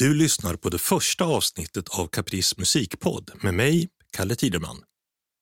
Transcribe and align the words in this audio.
Du 0.00 0.14
lyssnar 0.14 0.56
på 0.56 0.68
det 0.68 0.78
första 0.78 1.24
avsnittet 1.24 1.88
av 1.88 2.06
Caprice 2.06 2.54
musikpodd 2.58 3.30
med 3.42 3.54
mig, 3.54 3.88
Kalle 4.16 4.34
Tiderman. 4.34 4.82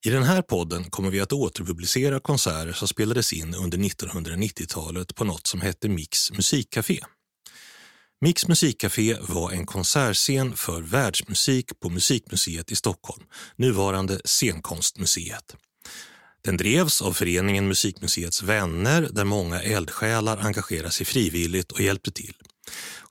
I 0.06 0.10
den 0.10 0.22
här 0.22 0.42
podden 0.42 0.90
kommer 0.90 1.10
vi 1.10 1.20
att 1.20 1.32
återpublicera 1.32 2.20
konserter 2.20 2.72
som 2.72 2.88
spelades 2.88 3.32
in 3.32 3.54
under 3.54 3.78
1990-talet 3.78 5.14
på 5.14 5.24
något 5.24 5.46
som 5.46 5.60
hette 5.60 5.88
Mix 5.88 6.32
musikcafé. 6.32 7.00
Mix 8.20 8.48
musikcafé 8.48 9.16
var 9.20 9.50
en 9.52 9.66
konsertscen 9.66 10.56
för 10.56 10.82
världsmusik 10.82 11.80
på 11.80 11.88
Musikmuseet 11.90 12.72
i 12.72 12.76
Stockholm, 12.76 13.24
nuvarande 13.56 14.20
Scenkonstmuseet. 14.24 15.56
Den 16.44 16.56
drevs 16.56 17.02
av 17.02 17.12
föreningen 17.12 17.68
Musikmuseets 17.68 18.42
vänner 18.42 19.08
där 19.12 19.24
många 19.24 19.62
eldsjälar 19.62 20.36
engagerar 20.36 20.90
sig 20.90 21.06
frivilligt 21.06 21.72
och 21.72 21.80
hjälper 21.80 22.10
till. 22.10 22.34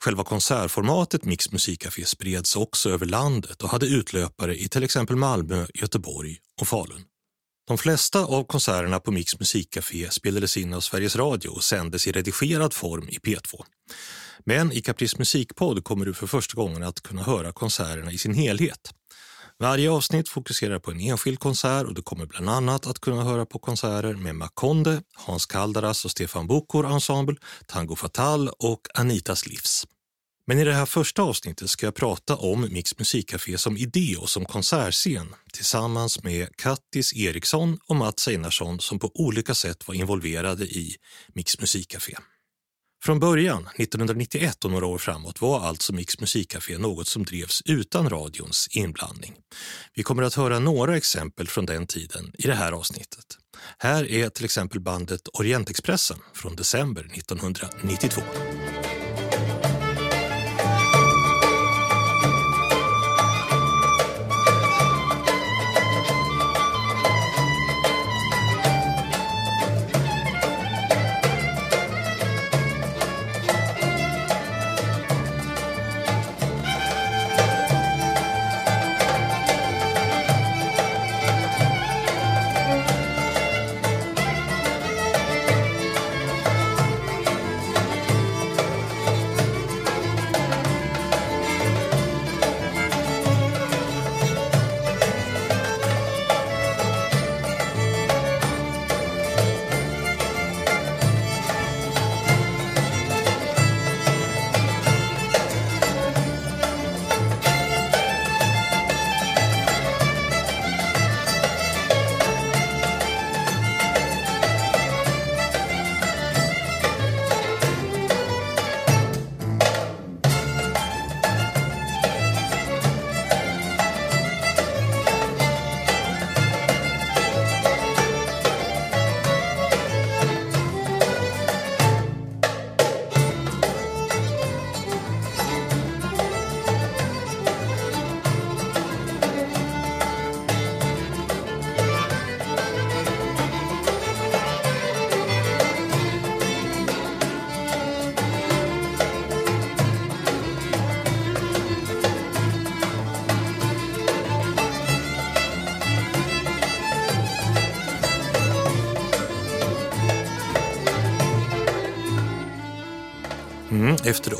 Själva 0.00 0.24
konsertformatet 0.24 1.24
Mix 1.24 1.52
musikcafé 1.52 2.04
spreds 2.04 2.56
också 2.56 2.90
över 2.90 3.06
landet 3.06 3.62
och 3.62 3.70
hade 3.70 3.86
utlöpare 3.86 4.56
i 4.56 4.68
till 4.68 4.84
exempel 4.84 5.16
Malmö, 5.16 5.66
Göteborg 5.74 6.36
och 6.60 6.68
Falun. 6.68 7.04
De 7.68 7.78
flesta 7.78 8.24
av 8.24 8.44
konserterna 8.44 9.00
på 9.00 9.10
Mix 9.10 9.38
musikcafé 9.38 10.10
spelades 10.10 10.56
in 10.56 10.74
av 10.74 10.80
Sveriges 10.80 11.16
Radio 11.16 11.48
och 11.48 11.64
sändes 11.64 12.06
i 12.06 12.12
redigerad 12.12 12.74
form 12.74 13.08
i 13.08 13.18
P2. 13.18 13.64
Men 14.44 14.72
i 14.72 14.80
Caprice 14.80 15.18
musikpodd 15.18 15.84
kommer 15.84 16.06
du 16.06 16.14
för 16.14 16.26
första 16.26 16.56
gången 16.56 16.82
att 16.82 17.00
kunna 17.00 17.22
höra 17.22 17.52
konserterna 17.52 18.12
i 18.12 18.18
sin 18.18 18.34
helhet. 18.34 18.94
Varje 19.60 19.90
avsnitt 19.90 20.28
fokuserar 20.28 20.78
på 20.78 20.90
en 20.90 21.00
enskild 21.00 21.38
konsert 21.38 21.86
och 21.86 21.94
du 21.94 22.02
kommer 22.02 22.26
bland 22.26 22.48
annat 22.48 22.86
att 22.86 22.98
kunna 22.98 23.24
höra 23.24 23.46
på 23.46 23.58
konserter 23.58 24.14
med 24.14 24.34
Makonde, 24.34 25.02
Hans 25.14 25.46
Kaldaras 25.46 26.04
och 26.04 26.10
Stefan 26.10 26.46
Bokor 26.46 26.86
Ensemble, 26.86 27.36
Tango 27.66 27.96
Fatal 27.96 28.48
och 28.48 28.80
Anitas 28.94 29.46
Livs. 29.46 29.86
Men 30.46 30.58
i 30.58 30.64
det 30.64 30.72
här 30.72 30.86
första 30.86 31.22
avsnittet 31.22 31.70
ska 31.70 31.86
jag 31.86 31.94
prata 31.94 32.36
om 32.36 32.60
Mix 32.60 32.98
musikcafé 32.98 33.58
som 33.58 33.76
idé 33.76 34.16
och 34.18 34.28
som 34.28 34.44
konsertscen 34.44 35.34
tillsammans 35.52 36.22
med 36.22 36.56
Kattis 36.56 37.16
Eriksson 37.16 37.78
och 37.88 37.96
Mats 37.96 38.28
Einarsson 38.28 38.80
som 38.80 38.98
på 38.98 39.10
olika 39.14 39.54
sätt 39.54 39.88
var 39.88 39.94
involverade 39.94 40.64
i 40.64 40.96
Mix 41.34 41.60
musikcafé. 41.60 42.16
Från 43.02 43.20
början, 43.20 43.68
1991 43.76 44.64
och 44.64 44.70
några 44.70 44.86
år 44.86 44.98
framåt, 44.98 45.40
var 45.40 45.60
alltså 45.60 45.92
Mix 45.92 46.20
musikcafé 46.20 46.78
något 46.78 47.08
som 47.08 47.24
drevs 47.24 47.62
utan 47.64 48.10
radions 48.10 48.68
inblandning. 48.70 49.34
Vi 49.94 50.02
kommer 50.02 50.22
att 50.22 50.34
höra 50.34 50.58
några 50.58 50.96
exempel 50.96 51.48
från 51.48 51.66
den 51.66 51.86
tiden 51.86 52.32
i 52.38 52.46
det 52.46 52.54
här 52.54 52.72
avsnittet. 52.72 53.38
Här 53.78 54.10
är 54.10 54.28
till 54.28 54.44
exempel 54.44 54.80
bandet 54.80 55.28
Orientexpressen 55.32 56.18
från 56.34 56.56
december 56.56 57.10
1992. 57.14 58.22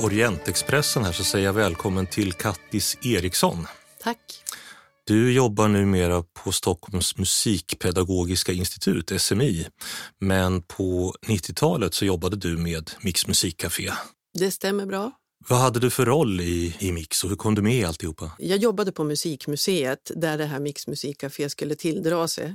Orientexpressen 0.04 1.04
här 1.04 1.12
så 1.12 1.24
säger 1.24 1.46
jag 1.46 1.52
välkommen 1.52 2.06
till 2.06 2.32
Kattis 2.32 2.98
Eriksson. 3.02 3.66
Tack. 4.02 4.18
Du 5.06 5.32
jobbar 5.32 5.68
numera 5.68 6.22
på 6.22 6.52
Stockholms 6.52 7.16
musikpedagogiska 7.18 8.52
institut, 8.52 9.12
SMI. 9.20 9.66
Men 10.20 10.62
på 10.62 11.14
90-talet 11.26 11.94
så 11.94 12.04
jobbade 12.04 12.36
du 12.36 12.56
med 12.56 12.90
Mix 13.00 13.26
musikcafé. 13.26 13.90
Det 14.38 14.50
stämmer 14.50 14.86
bra. 14.86 15.12
Vad 15.48 15.58
hade 15.58 15.80
du 15.80 15.90
för 15.90 16.06
roll 16.06 16.40
i, 16.40 16.76
i 16.78 16.92
Mix 16.92 17.24
och 17.24 17.30
hur 17.30 17.36
kom 17.36 17.54
du 17.54 17.62
med 17.62 17.76
i 17.76 17.84
alltihopa? 17.84 18.30
Jag 18.38 18.58
jobbade 18.58 18.92
på 18.92 19.04
Musikmuseet 19.04 20.10
där 20.16 20.38
det 20.38 20.44
här 20.44 20.60
Mix 20.60 20.86
musikcafé 20.86 21.50
skulle 21.50 21.74
tilldra 21.74 22.28
sig. 22.28 22.54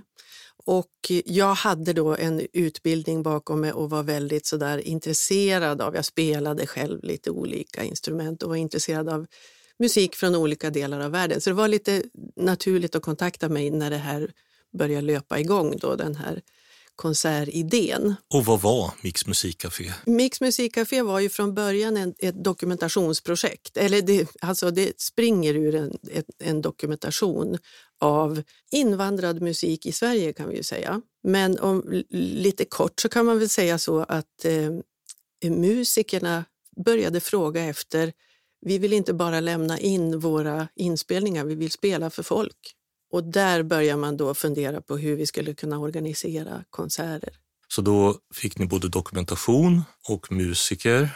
Och 0.65 1.11
jag 1.25 1.53
hade 1.53 1.93
då 1.93 2.15
en 2.15 2.47
utbildning 2.53 3.23
bakom 3.23 3.61
mig 3.61 3.71
och 3.71 3.89
var 3.89 4.03
väldigt 4.03 4.45
sådär 4.45 4.77
intresserad 4.77 5.81
av, 5.81 5.95
jag 5.95 6.05
spelade 6.05 6.67
själv 6.67 7.03
lite 7.03 7.31
olika 7.31 7.83
instrument 7.83 8.43
och 8.43 8.49
var 8.49 8.55
intresserad 8.55 9.09
av 9.09 9.25
musik 9.79 10.15
från 10.15 10.35
olika 10.35 10.69
delar 10.69 10.99
av 10.99 11.11
världen. 11.11 11.41
Så 11.41 11.49
det 11.49 11.53
var 11.53 11.67
lite 11.67 12.03
naturligt 12.35 12.95
att 12.95 13.01
kontakta 13.01 13.49
mig 13.49 13.69
när 13.71 13.89
det 13.89 13.97
här 13.97 14.31
började 14.77 15.07
löpa 15.07 15.39
igång, 15.39 15.77
då, 15.77 15.95
den 15.95 16.15
här 16.15 16.41
konsertidén. 16.95 18.15
Och 18.33 18.45
vad 18.45 18.61
var 18.61 18.91
Mix 19.01 19.27
musikcafé? 19.27 19.93
Mix 20.05 20.41
musikcafé 20.41 21.01
var 21.01 21.19
ju 21.19 21.29
från 21.29 21.53
början 21.53 21.97
en, 21.97 22.13
ett 22.19 22.43
dokumentationsprojekt. 22.43 23.77
Eller 23.77 24.01
det, 24.01 24.29
alltså 24.41 24.71
det 24.71 25.01
springer 25.01 25.53
ur 25.53 25.75
en, 25.75 25.97
ett, 26.11 26.25
en 26.39 26.61
dokumentation 26.61 27.57
av 28.03 28.43
invandrad 28.71 29.41
musik 29.41 29.85
i 29.85 29.91
Sverige 29.91 30.33
kan 30.33 30.49
vi 30.49 30.55
ju 30.55 30.63
säga. 30.63 31.01
Men 31.23 31.59
om, 31.59 32.03
lite 32.09 32.65
kort 32.65 32.99
så 32.99 33.09
kan 33.09 33.25
man 33.25 33.39
väl 33.39 33.49
säga 33.49 33.77
så 33.77 33.99
att 33.99 34.45
eh, 34.45 35.51
musikerna 35.51 36.45
började 36.85 37.19
fråga 37.19 37.63
efter, 37.63 38.13
vi 38.65 38.77
vill 38.77 38.93
inte 38.93 39.13
bara 39.13 39.39
lämna 39.39 39.79
in 39.79 40.19
våra 40.19 40.67
inspelningar, 40.75 41.45
vi 41.45 41.55
vill 41.55 41.71
spela 41.71 42.09
för 42.09 42.23
folk. 42.23 42.57
Och 43.11 43.23
där 43.23 43.63
börjar 43.63 43.97
man 43.97 44.17
då 44.17 44.33
fundera 44.33 44.81
på 44.81 44.97
hur 44.97 45.15
vi 45.15 45.25
skulle 45.25 45.53
kunna 45.53 45.79
organisera 45.79 46.63
konserter. 46.69 47.33
Så 47.67 47.81
då 47.81 48.15
fick 48.33 48.57
ni 48.57 48.65
både 48.65 48.89
dokumentation 48.89 49.81
och 50.09 50.31
musiker. 50.31 51.09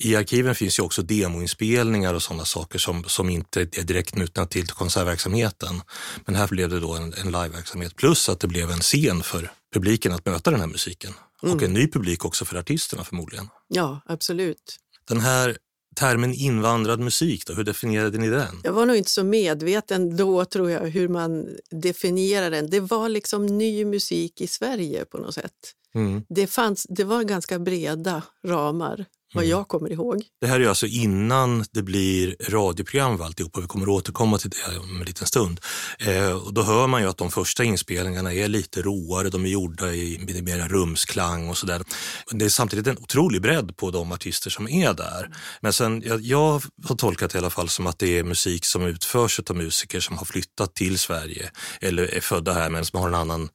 I 0.00 0.16
arkiven 0.16 0.54
finns 0.54 0.78
ju 0.78 0.82
också 0.82 1.02
demoinspelningar 1.02 2.14
och 2.14 2.22
sådana 2.22 2.44
saker 2.44 2.78
som, 2.78 3.04
som 3.04 3.30
inte 3.30 3.60
är 3.60 3.82
direkt 3.82 4.10
knutna 4.10 4.46
till 4.46 4.66
konsertverksamheten. 4.66 5.82
Men 6.24 6.34
här 6.34 6.48
blev 6.48 6.68
det 6.68 6.80
då 6.80 6.94
en, 6.94 7.14
en 7.14 7.26
liveverksamhet 7.26 7.96
plus 7.96 8.28
att 8.28 8.40
det 8.40 8.48
blev 8.48 8.70
en 8.70 8.80
scen 8.80 9.22
för 9.22 9.52
publiken 9.74 10.12
att 10.12 10.26
möta 10.26 10.50
den 10.50 10.60
här 10.60 10.66
musiken. 10.66 11.14
Mm. 11.42 11.54
Och 11.54 11.62
en 11.62 11.72
ny 11.72 11.88
publik 11.88 12.24
också 12.24 12.44
för 12.44 12.56
artisterna 12.56 13.04
förmodligen. 13.04 13.48
Ja, 13.68 14.00
absolut. 14.06 14.76
Den 15.08 15.20
här 15.20 15.58
termen 15.96 16.34
invandrad 16.34 17.00
musik, 17.00 17.46
då, 17.46 17.54
hur 17.54 17.64
definierade 17.64 18.18
ni 18.18 18.28
den? 18.28 18.60
Jag 18.64 18.72
var 18.72 18.86
nog 18.86 18.96
inte 18.96 19.10
så 19.10 19.24
medveten 19.24 20.16
då, 20.16 20.44
tror 20.44 20.70
jag, 20.70 20.80
hur 20.80 21.08
man 21.08 21.48
definierar 21.70 22.50
den. 22.50 22.70
Det 22.70 22.80
var 22.80 23.08
liksom 23.08 23.46
ny 23.46 23.84
musik 23.84 24.40
i 24.40 24.46
Sverige 24.46 25.04
på 25.04 25.18
något 25.18 25.34
sätt. 25.34 25.74
Mm. 25.94 26.22
Det, 26.28 26.46
fanns, 26.46 26.86
det 26.88 27.04
var 27.04 27.22
ganska 27.22 27.58
breda 27.58 28.22
ramar 28.46 29.06
vad 29.34 29.44
mm. 29.44 29.50
jag 29.50 29.68
kommer 29.68 29.92
ihåg. 29.92 30.22
Det 30.40 30.46
här 30.46 30.60
är 30.60 30.68
alltså 30.68 30.86
innan 30.86 31.64
det 31.72 31.82
blir 31.82 32.36
radioprogram 32.48 33.12
av 33.12 33.22
alltihopa. 33.22 33.60
Vi 33.60 33.66
kommer 33.66 33.86
att 33.86 33.88
återkomma 33.88 34.38
till 34.38 34.50
det 34.50 34.78
om 34.78 35.00
en 35.00 35.06
liten 35.06 35.26
stund. 35.26 35.60
Eh, 35.98 36.46
och 36.46 36.54
då 36.54 36.62
hör 36.62 36.86
man 36.86 37.02
ju 37.02 37.08
att 37.08 37.16
de 37.16 37.30
första 37.30 37.64
inspelningarna 37.64 38.34
är 38.34 38.48
lite 38.48 38.82
roare, 38.82 39.28
de 39.28 39.44
är 39.44 39.48
gjorda 39.48 39.94
i 39.94 40.18
lite 40.18 40.42
mer 40.42 40.68
rumsklang 40.68 41.48
och 41.48 41.56
sådär. 41.56 41.82
Det 42.30 42.44
är 42.44 42.48
samtidigt 42.48 42.86
en 42.86 42.98
otrolig 42.98 43.42
bredd 43.42 43.76
på 43.76 43.90
de 43.90 44.12
artister 44.12 44.50
som 44.50 44.68
är 44.68 44.94
där. 44.94 45.30
Men 45.60 45.72
sen, 45.72 46.02
jag, 46.06 46.20
jag 46.20 46.62
har 46.84 46.96
tolkat 46.96 47.30
det 47.30 47.36
i 47.36 47.38
alla 47.38 47.50
fall 47.50 47.68
som 47.68 47.86
att 47.86 47.98
det 47.98 48.18
är 48.18 48.24
musik 48.24 48.64
som 48.64 48.82
utförs 48.86 49.40
av 49.50 49.56
musiker 49.56 50.00
som 50.00 50.18
har 50.18 50.24
flyttat 50.24 50.74
till 50.74 50.98
Sverige 50.98 51.50
eller 51.80 52.14
är 52.14 52.20
födda 52.20 52.52
här 52.52 52.70
men 52.70 52.84
som 52.84 53.00
har 53.00 53.08
en 53.08 53.14
annan 53.14 53.48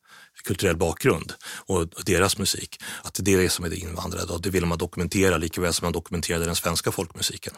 kulturell 0.48 0.78
bakgrund 0.78 1.34
och 1.66 1.88
deras 2.06 2.38
musik. 2.38 2.82
Att 3.04 3.20
det 3.22 3.34
är 3.34 3.38
det 3.38 3.50
som 3.50 3.66
är 3.66 3.70
det 3.70 3.76
invandrade 3.76 4.34
och 4.34 4.42
det 4.42 4.50
vill 4.50 4.66
man 4.66 4.78
dokumentera 4.78 5.38
lika 5.38 5.62
väl 5.62 5.74
som 5.74 5.86
man 5.86 5.94
dokumenterade 5.94 6.46
den 6.46 6.56
svenska 6.56 6.92
folkmusiken. 6.92 7.54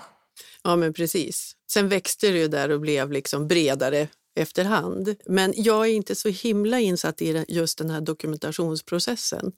Ja, 0.64 0.76
men 0.76 0.94
precis. 0.94 1.56
Sen 1.72 1.90
växte 1.90 2.32
det 2.32 2.38
ju 2.38 2.48
där 2.48 2.70
och 2.70 2.82
blev 2.82 3.12
liksom 3.12 3.48
bredare 3.48 4.08
efterhand. 4.36 5.16
Men 5.26 5.54
jag 5.58 5.88
är 5.88 5.92
inte 5.92 6.16
så 6.16 6.30
himla 6.30 6.80
insatt 6.80 7.22
i 7.22 7.46
just 7.48 7.78
den 7.78 7.90
här 7.90 8.02
dokumentationsprocessen. 8.02 9.52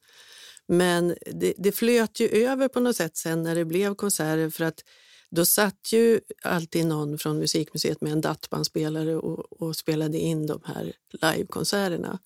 Men 0.68 1.16
det, 1.32 1.54
det 1.58 1.72
flöt 1.72 2.20
ju 2.20 2.28
över 2.28 2.68
på 2.68 2.80
något 2.80 2.96
sätt 2.96 3.18
sen 3.18 3.44
när 3.44 3.56
det 3.56 3.66
blev 3.66 3.96
konserter 3.96 4.50
för 4.50 4.64
att 4.64 4.84
då 5.30 5.46
satt 5.46 5.94
ju 5.94 6.20
alltid 6.44 6.86
någon 6.86 7.18
från 7.18 7.40
Musikmuseet 7.40 8.02
med 8.02 8.12
en 8.12 8.22
dattbandspelare 8.22 9.16
och, 9.16 9.62
och 9.62 9.76
spelade 9.76 10.18
in 10.18 10.48
de 10.48 10.62
här 10.66 10.94
livekonserterna. 11.12 12.20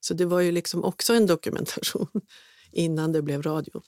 Så 0.00 0.14
det 0.14 0.24
var 0.24 0.40
ju 0.40 0.52
liksom 0.52 0.84
också 0.84 1.14
en 1.14 1.26
dokumentation 1.26 2.08
innan 2.72 3.12
det 3.12 3.22
blev 3.22 3.42
radio. 3.42 3.82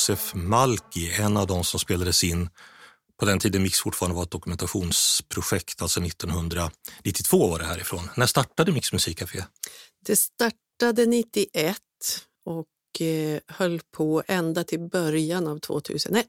Josef 0.00 0.34
Malki, 0.34 1.12
en 1.18 1.36
av 1.36 1.46
de 1.46 1.64
som 1.64 1.80
spelades 1.80 2.24
in 2.24 2.48
på 3.18 3.26
den 3.26 3.38
tiden 3.38 3.62
Mix 3.62 3.80
fortfarande 3.80 4.16
var 4.16 4.22
ett 4.22 4.30
dokumentationsprojekt, 4.30 5.82
alltså 5.82 6.00
1992 6.00 7.48
var 7.48 7.58
det 7.58 7.64
härifrån. 7.64 8.10
När 8.16 8.26
startade 8.26 8.72
Mix 8.72 8.92
musikcafé? 8.92 9.44
Det 10.06 10.16
startade 10.16 11.06
91 11.06 11.76
och 12.44 13.00
eh, 13.00 13.40
höll 13.46 13.80
på 13.96 14.22
ända 14.26 14.64
till 14.64 14.80
början 14.80 15.46
av 15.46 15.58
2001. 15.58 16.26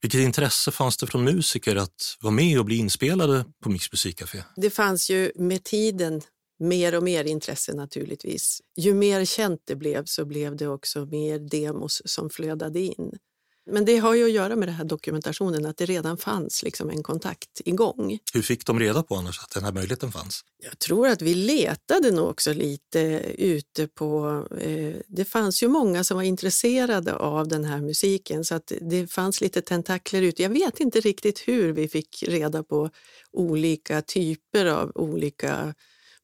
Vilket 0.00 0.20
intresse 0.20 0.70
fanns 0.70 0.96
det 0.96 1.06
från 1.06 1.24
musiker 1.24 1.76
att 1.76 2.16
vara 2.20 2.34
med 2.34 2.58
och 2.58 2.64
bli 2.64 2.76
inspelade 2.76 3.44
på 3.62 3.70
Mix 3.70 3.92
musikcafé? 3.92 4.42
Det 4.56 4.70
fanns 4.70 5.10
ju 5.10 5.32
med 5.34 5.64
tiden 5.64 6.22
mer 6.62 6.96
och 6.96 7.02
mer 7.02 7.24
intresse 7.24 7.74
naturligtvis. 7.74 8.60
Ju 8.76 8.94
mer 8.94 9.24
känt 9.24 9.60
det 9.64 9.76
blev 9.76 10.04
så 10.04 10.24
blev 10.24 10.56
det 10.56 10.68
också 10.68 11.06
mer 11.06 11.38
demos 11.38 12.02
som 12.04 12.30
flödade 12.30 12.80
in. 12.80 13.12
Men 13.70 13.84
det 13.84 13.98
har 13.98 14.14
ju 14.14 14.24
att 14.24 14.32
göra 14.32 14.56
med 14.56 14.68
den 14.68 14.74
här 14.74 14.84
dokumentationen, 14.84 15.66
att 15.66 15.76
det 15.76 15.86
redan 15.86 16.18
fanns 16.18 16.62
liksom 16.62 16.90
en 16.90 17.02
kontakt 17.02 17.60
igång. 17.64 18.18
Hur 18.34 18.42
fick 18.42 18.66
de 18.66 18.80
reda 18.80 19.02
på 19.02 19.14
annars 19.14 19.40
att 19.40 19.50
den 19.50 19.64
här 19.64 19.72
möjligheten 19.72 20.12
fanns? 20.12 20.40
Jag 20.62 20.78
tror 20.78 21.08
att 21.08 21.22
vi 21.22 21.34
letade 21.34 22.10
nog 22.10 22.28
också 22.28 22.52
lite 22.52 23.00
ute 23.38 23.88
på... 23.88 24.42
Eh, 24.60 24.94
det 25.08 25.24
fanns 25.24 25.62
ju 25.62 25.68
många 25.68 26.04
som 26.04 26.16
var 26.16 26.24
intresserade 26.24 27.14
av 27.14 27.48
den 27.48 27.64
här 27.64 27.80
musiken 27.80 28.44
så 28.44 28.54
att 28.54 28.72
det 28.80 29.12
fanns 29.12 29.40
lite 29.40 29.62
tentakler 29.62 30.22
ute. 30.22 30.42
Jag 30.42 30.50
vet 30.50 30.80
inte 30.80 31.00
riktigt 31.00 31.48
hur 31.48 31.72
vi 31.72 31.88
fick 31.88 32.24
reda 32.28 32.62
på 32.62 32.90
olika 33.32 34.02
typer 34.02 34.66
av 34.66 34.92
olika 34.94 35.74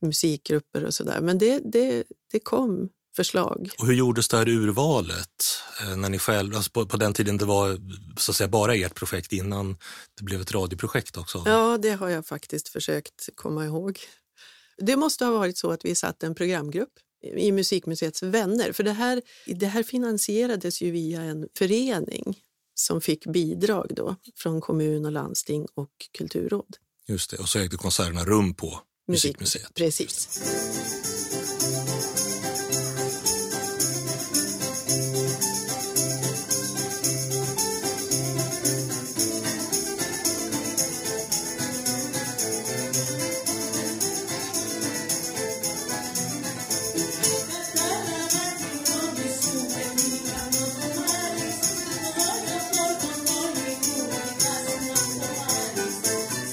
musikgrupper 0.01 0.85
och 0.85 0.95
sådär. 0.95 1.21
Men 1.21 1.39
det, 1.39 1.61
det, 1.65 2.05
det 2.33 2.41
kom 2.41 2.89
förslag. 3.17 3.71
Och 3.79 3.87
hur 3.87 3.95
gjordes 3.95 4.29
det 4.29 4.37
här 4.37 4.49
urvalet? 4.49 5.45
Eh, 5.83 5.97
när 5.97 6.09
ni 6.09 6.19
själv, 6.19 6.57
alltså 6.57 6.71
på, 6.71 6.87
på, 6.87 6.97
den 6.97 7.15
tiden 7.15 7.37
det 7.37 7.45
var 7.45 7.79
så 8.17 8.33
att 8.33 8.37
säga 8.37 8.49
bara 8.49 8.75
ert 8.75 8.95
projekt 8.95 9.33
innan 9.33 9.77
det 10.15 10.25
blev 10.25 10.41
ett 10.41 10.53
radioprojekt 10.53 11.17
också? 11.17 11.43
Ja, 11.47 11.79
det 11.79 11.91
har 11.91 12.09
jag 12.09 12.27
faktiskt 12.27 12.69
försökt 12.69 13.29
komma 13.35 13.65
ihåg. 13.65 13.99
Det 14.79 14.97
måste 14.97 15.25
ha 15.25 15.33
varit 15.33 15.59
så 15.59 15.71
att 15.71 15.85
vi 15.85 15.95
satt 15.95 16.23
en 16.23 16.35
programgrupp 16.35 16.93
i 17.37 17.53
Musikmuseets 17.53 18.23
vänner. 18.23 18.73
För 18.73 18.85
det 18.85 18.93
här, 18.93 19.23
det 19.47 19.67
här 19.67 19.83
finansierades 19.83 20.83
ju 20.83 20.91
via 20.91 21.23
en 21.23 21.49
förening 21.59 22.39
som 22.75 23.01
fick 23.01 23.27
bidrag 23.27 23.93
då 23.97 24.17
från 24.37 24.61
kommun 24.61 25.07
och 25.07 25.13
landsting 25.13 25.67
och 25.75 25.91
kulturråd. 26.19 26.77
Just 27.09 27.31
det, 27.31 27.37
och 27.37 27.49
så 27.49 27.59
ägde 27.59 27.77
konserterna 27.77 28.25
rum 28.25 28.55
på 28.55 28.81
Musikmuseet. 29.09 29.67
Precis. 29.75 30.29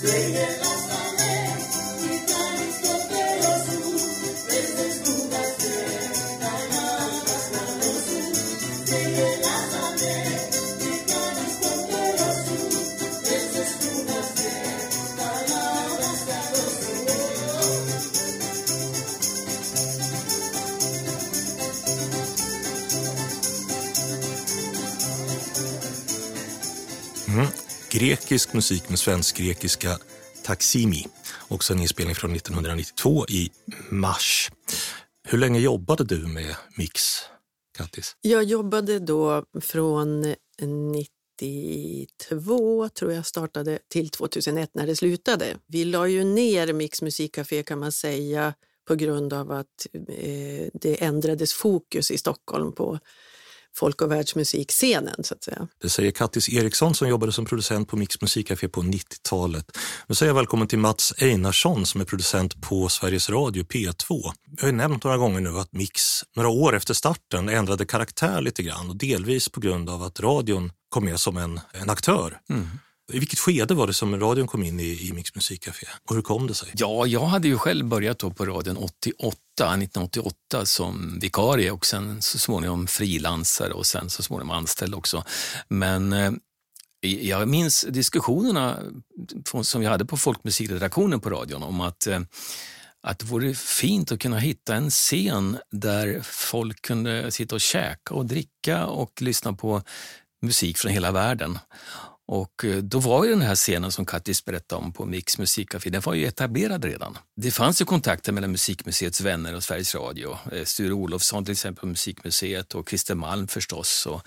Sing 0.06 0.36
it 0.36 0.65
grekisk 28.06 28.54
musik 28.54 28.90
med 28.90 29.00
svensk-grekiska 29.00 29.98
Taximi. 30.44 31.06
Också 31.48 31.74
en 31.74 31.80
inspelning 31.80 32.16
från 32.16 32.36
1992 32.36 33.26
i 33.30 33.52
mars. 33.90 34.52
Hur 35.28 35.38
länge 35.38 35.60
jobbade 35.60 36.04
du 36.04 36.28
med 36.28 36.56
Mix, 36.78 37.02
Kattis? 37.78 38.16
Jag 38.22 38.44
jobbade 38.44 39.00
då 39.00 39.46
från 39.62 40.36
92 41.42 42.90
tror 42.90 43.14
jag 43.14 43.26
startade 43.26 43.80
till 43.88 44.10
2001 44.10 44.70
när 44.74 44.88
det 44.88 44.96
slutade. 44.96 45.58
Vi 45.68 45.86
la 45.86 46.08
ju 46.08 46.24
ner 46.24 46.74
Mix 46.74 47.02
musikcafé 47.02 47.64
kan 47.64 47.80
man 47.80 47.92
säga 47.92 48.54
på 48.88 48.96
grund 48.96 49.34
av 49.34 49.52
att 49.52 49.88
eh, 49.94 50.68
det 50.74 51.04
ändrades 51.04 51.54
fokus 51.54 52.12
i 52.12 52.18
Stockholm 52.18 52.72
på 52.72 53.00
folk 53.76 54.02
och 54.02 54.12
världsmusikscenen. 54.12 55.24
Så 55.24 55.34
att 55.34 55.44
säga. 55.44 55.68
Det 55.82 55.90
säger 55.90 56.12
Kattis 56.12 56.50
Eriksson 56.50 56.96
som 56.96 57.10
jobbade 57.10 57.32
som 57.32 57.46
producent 57.46 57.90
på 57.90 57.98
Mix 57.98 58.22
musikcafé 58.22 58.68
på 58.68 58.82
90-talet. 58.82 59.78
Nu 60.08 60.16
säger 60.16 60.30
jag 60.30 60.36
välkommen 60.36 60.68
till 60.68 60.80
Mats 60.80 61.14
Einarsson 61.18 61.86
som 61.86 62.02
är 62.02 62.06
producent 62.06 62.62
på 62.62 62.90
Sveriges 62.90 63.30
Radio 63.30 63.64
P2. 63.64 64.32
Jag 64.58 64.66
har 64.68 64.72
nämnt 64.72 65.04
några 65.04 65.18
gånger 65.18 65.40
nu 65.40 65.60
att 65.60 65.74
Mix 65.74 66.02
några 66.36 66.50
år 66.50 66.76
efter 66.76 66.94
starten 66.94 67.50
ändrade 67.50 67.86
karaktär 67.86 68.42
lite 68.42 68.64
grann 68.64 68.90
och 68.90 68.96
delvis 68.96 69.50
på 69.50 69.60
grund 69.60 69.90
av 69.90 70.04
att 70.04 70.20
radion 70.20 70.72
kom 70.90 71.06
med 71.06 71.20
som 71.20 71.38
en, 71.38 71.60
en 71.74 71.90
aktör. 71.90 72.40
Mm. 72.50 72.70
I 73.14 73.20
vilket 73.20 73.40
skede 73.40 73.74
var 73.74 73.88
det 73.88 73.94
som 73.94 74.20
radion 74.20 74.48
kom 74.48 74.64
in 74.64 74.80
i, 74.80 75.08
i 75.08 75.14
Mix 75.14 75.36
musikcafé 75.36 75.88
och 76.10 76.16
hur 76.16 76.22
kom 76.22 76.48
det 76.48 76.54
sig? 76.54 76.72
Ja, 76.76 77.06
jag 77.06 77.26
hade 77.26 77.48
ju 77.48 77.58
själv 77.58 77.86
börjat 77.86 78.20
då 78.20 78.32
på 78.32 78.46
radion 78.46 78.78
88, 78.78 79.38
1988 79.60 80.66
som 80.66 81.20
vikarie 81.20 81.72
och 81.72 81.86
sen 81.86 82.22
så 82.22 82.40
småningom 82.40 82.88
frilansare 82.88 83.74
och 83.74 83.86
sen 83.86 84.10
så 84.10 84.24
småningom 84.24 84.58
anställd 84.58 84.96
också. 84.96 85.24
Men 85.68 86.14
eh, 86.14 86.32
jag 87.02 87.48
minns 87.48 87.86
diskussionerna 87.90 88.80
som 89.62 89.82
vi 89.82 89.88
hade 89.88 90.06
på 90.06 90.18
folkmusikredaktionen 90.18 91.20
på 91.20 91.30
radion 91.30 91.64
om 91.64 91.82
att 91.82 92.08
eh, 92.08 92.20
att 93.08 93.20
det 93.20 93.26
vore 93.26 93.54
fint 93.54 94.12
att 94.12 94.20
kunna 94.20 94.40
hitta 94.40 94.76
en 94.76 94.90
scen 94.90 95.58
där 95.72 96.22
folk 96.24 96.82
kunde 96.82 97.32
sitta 97.32 97.56
och 97.56 97.62
käka 97.62 98.14
och 98.14 98.26
dricka 98.26 98.86
och 98.86 99.22
lyssna 99.22 99.54
på 99.54 99.82
musik 100.42 100.78
från 100.78 100.92
hela 100.92 101.12
världen. 101.12 101.60
Och 102.28 102.66
eh, 102.66 102.78
då 102.78 103.00
var 103.00 103.24
ju 103.26 103.30
den 103.30 103.42
här 103.42 103.56
scenen 103.56 103.92
som 103.92 104.06
Kattis 104.06 104.46
berättade 104.46 104.82
om 104.82 104.94
på 104.94 105.06
Mix 105.06 105.38
musikcafé, 105.38 105.90
den 105.90 106.02
var 106.02 106.14
ju 106.14 106.26
etablerad 106.26 106.86
redan. 106.86 107.18
Det 107.36 107.52
fanns 107.52 107.82
ju 107.82 107.86
kontakter 107.86 108.32
mellan 108.32 108.52
Musikmuseets 108.52 109.22
vänner 109.22 109.56
och 109.56 109.64
Sveriges 109.64 109.96
Radio. 109.96 110.38
Eh, 110.52 110.64
Sture 110.64 110.92
Olofsson 110.92 111.46
till 111.46 111.52
exempel 111.52 111.82
på 111.82 111.88
Musikmuseet 111.88 112.76
och 112.76 112.90
Christer 112.90 113.16
Malm 113.16 113.48
förstås. 113.48 114.06
Och 114.06 114.22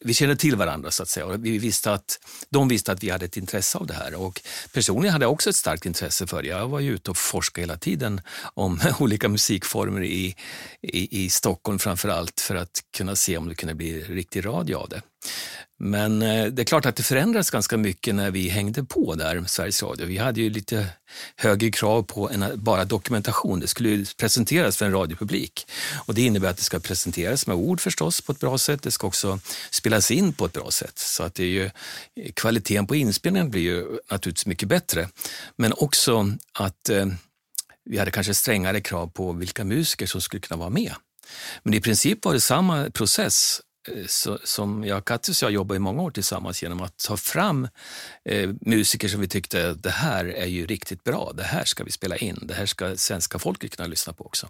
vi 0.00 0.14
kände 0.14 0.36
till 0.36 0.56
varandra 0.56 0.90
så 0.90 1.02
att 1.02 1.08
säga 1.08 1.26
och 1.26 1.44
vi 1.44 1.58
visste 1.58 1.92
att, 1.92 2.18
de 2.50 2.68
visste 2.68 2.92
att 2.92 3.02
vi 3.02 3.10
hade 3.10 3.24
ett 3.24 3.36
intresse 3.36 3.78
av 3.78 3.86
det 3.86 3.94
här. 3.94 4.14
Och 4.14 4.40
personligen 4.72 5.12
hade 5.12 5.24
jag 5.24 5.32
också 5.32 5.50
ett 5.50 5.56
starkt 5.56 5.86
intresse 5.86 6.26
för 6.26 6.42
det. 6.42 6.48
Jag 6.48 6.68
var 6.68 6.80
ju 6.80 6.94
ute 6.94 7.10
och 7.10 7.16
forskade 7.16 7.62
hela 7.62 7.76
tiden 7.76 8.20
om 8.54 8.80
olika 8.98 9.28
musikformer 9.28 10.02
i, 10.02 10.36
i, 10.82 11.24
i 11.24 11.30
Stockholm 11.30 11.78
framför 11.78 12.08
allt 12.08 12.40
för 12.40 12.54
att 12.54 12.84
kunna 12.96 13.16
se 13.16 13.36
om 13.38 13.48
det 13.48 13.54
kunde 13.54 13.74
bli 13.74 14.02
riktig 14.02 14.46
radio 14.46 14.76
av 14.76 14.88
det. 14.88 15.02
Men 15.84 16.22
eh, 16.22 16.46
det 16.46 16.62
är 16.62 16.64
klart 16.64 16.86
att 16.86 16.96
det 16.96 17.02
förändrades 17.02 17.50
ganska 17.50 17.76
mycket 17.76 18.14
när 18.14 18.30
vi 18.30 18.48
hängde 18.48 18.84
på 18.84 19.14
där, 19.14 19.44
Sveriges 19.46 19.82
Radio. 19.82 20.06
Vi 20.06 20.18
hade 20.18 20.40
ju 20.40 20.50
lite 20.50 20.86
högre 21.36 21.70
krav 21.70 22.02
på 22.02 22.30
än 22.30 22.44
bara 22.54 22.84
dokumentation. 22.84 23.60
Det 23.60 23.66
skulle 23.66 23.88
ju 23.88 24.06
presenteras 24.16 24.76
för 24.76 24.86
en 24.86 24.92
radiopublik. 24.92 25.66
Och 26.06 26.14
det 26.14 26.22
innebär 26.22 26.48
att 26.48 26.56
det 26.56 26.62
ska 26.62 26.80
presenteras 26.80 27.46
med 27.46 27.56
ord 27.56 27.80
förstås 27.80 28.20
på 28.20 28.32
ett 28.32 28.40
bra 28.40 28.58
sätt. 28.58 28.82
Det 28.82 28.90
ska 28.90 29.06
också 29.06 29.38
spelas 29.70 30.10
in 30.10 30.32
på 30.32 30.44
ett 30.44 30.52
bra 30.52 30.70
sätt. 30.70 30.98
Så 30.98 31.22
att 31.22 31.34
det 31.34 31.44
är 31.44 31.48
ju, 31.48 31.70
kvaliteten 32.34 32.86
på 32.86 32.96
inspelningen 32.96 33.50
blir 33.50 33.62
ju 33.62 33.98
naturligtvis 34.10 34.46
mycket 34.46 34.68
bättre. 34.68 35.08
Men 35.56 35.72
också 35.76 36.32
att 36.52 36.88
eh, 36.88 37.06
vi 37.84 37.98
hade 37.98 38.10
kanske 38.10 38.34
strängare 38.34 38.80
krav 38.80 39.06
på 39.06 39.32
vilka 39.32 39.64
musiker 39.64 40.06
som 40.06 40.20
skulle 40.20 40.40
kunna 40.40 40.58
vara 40.58 40.70
med. 40.70 40.92
Men 41.62 41.74
i 41.74 41.80
princip 41.80 42.24
var 42.24 42.32
det 42.32 42.40
samma 42.40 42.90
process 42.90 43.60
Eh, 43.88 44.06
så, 44.06 44.38
som 44.44 44.84
jag, 44.84 45.04
Kattis 45.04 45.42
och 45.42 45.46
jag 45.46 45.52
jobbade 45.52 45.76
i 45.76 45.80
många 45.80 46.02
år 46.02 46.10
tillsammans 46.10 46.62
genom 46.62 46.80
att 46.80 46.98
ta 46.98 47.16
fram 47.16 47.68
eh, 48.24 48.50
musiker 48.60 49.08
som 49.08 49.20
vi 49.20 49.28
tyckte 49.28 49.74
det 49.74 49.90
här 49.90 50.24
är 50.24 50.46
ju 50.46 50.66
riktigt 50.66 51.04
bra, 51.04 51.32
det 51.34 51.42
här 51.42 51.64
ska 51.64 51.84
vi 51.84 51.90
spela 51.90 52.16
in, 52.16 52.38
det 52.42 52.54
här 52.54 52.66
ska 52.66 52.96
svenska 52.96 53.38
folket 53.38 53.76
kunna 53.76 53.88
lyssna 53.88 54.12
på 54.12 54.26
också. 54.26 54.48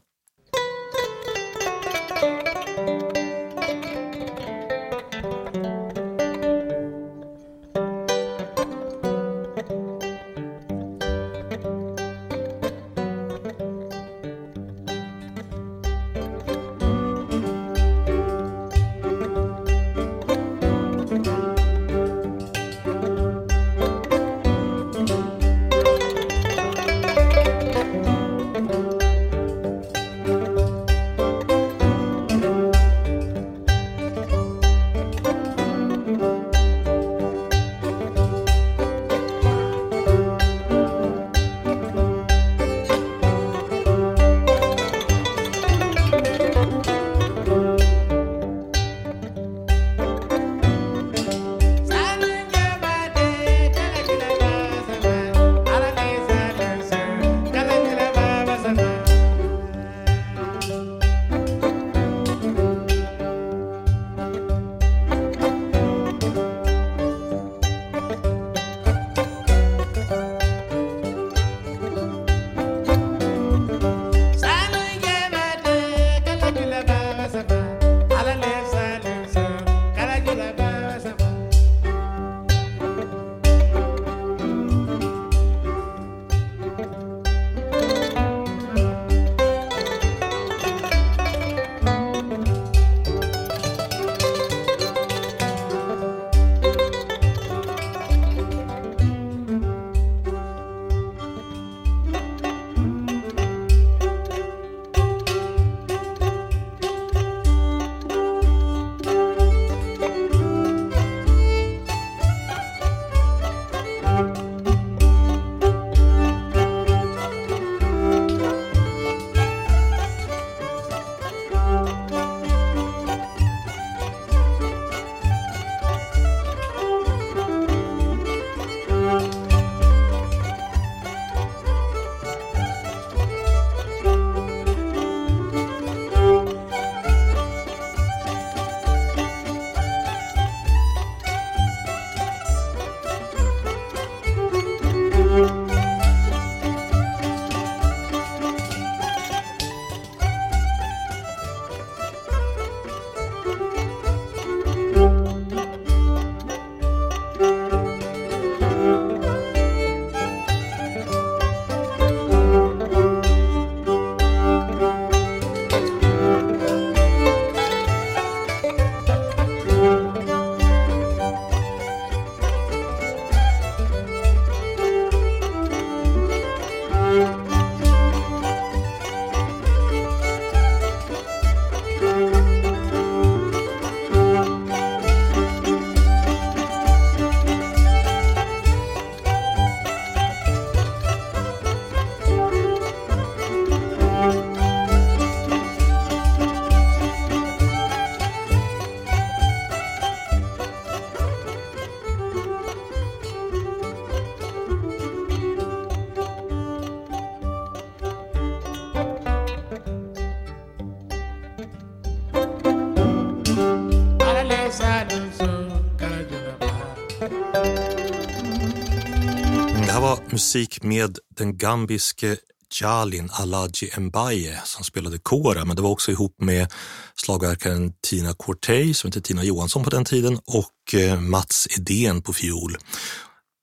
Musik 220.52 220.82
med 220.82 221.18
den 221.36 221.56
gambiske 221.56 222.36
Jalin 222.80 223.30
Alaji 223.32 223.90
Mbaye 223.98 224.60
som 224.64 224.84
spelade 224.84 225.18
kora, 225.18 225.64
men 225.64 225.76
det 225.76 225.82
var 225.82 225.90
också 225.90 226.10
ihop 226.10 226.40
med 226.40 226.72
slagverkaren 227.14 227.92
Tina 228.02 228.34
Cortey, 228.34 228.94
som 228.94 229.08
hette 229.08 229.20
Tina 229.20 229.44
Johansson 229.44 229.84
på 229.84 229.90
den 229.90 230.04
tiden, 230.04 230.38
och 230.46 230.94
eh, 230.94 231.20
Mats 231.20 231.66
Edén 231.78 232.22
på 232.22 232.32
fiol. 232.32 232.76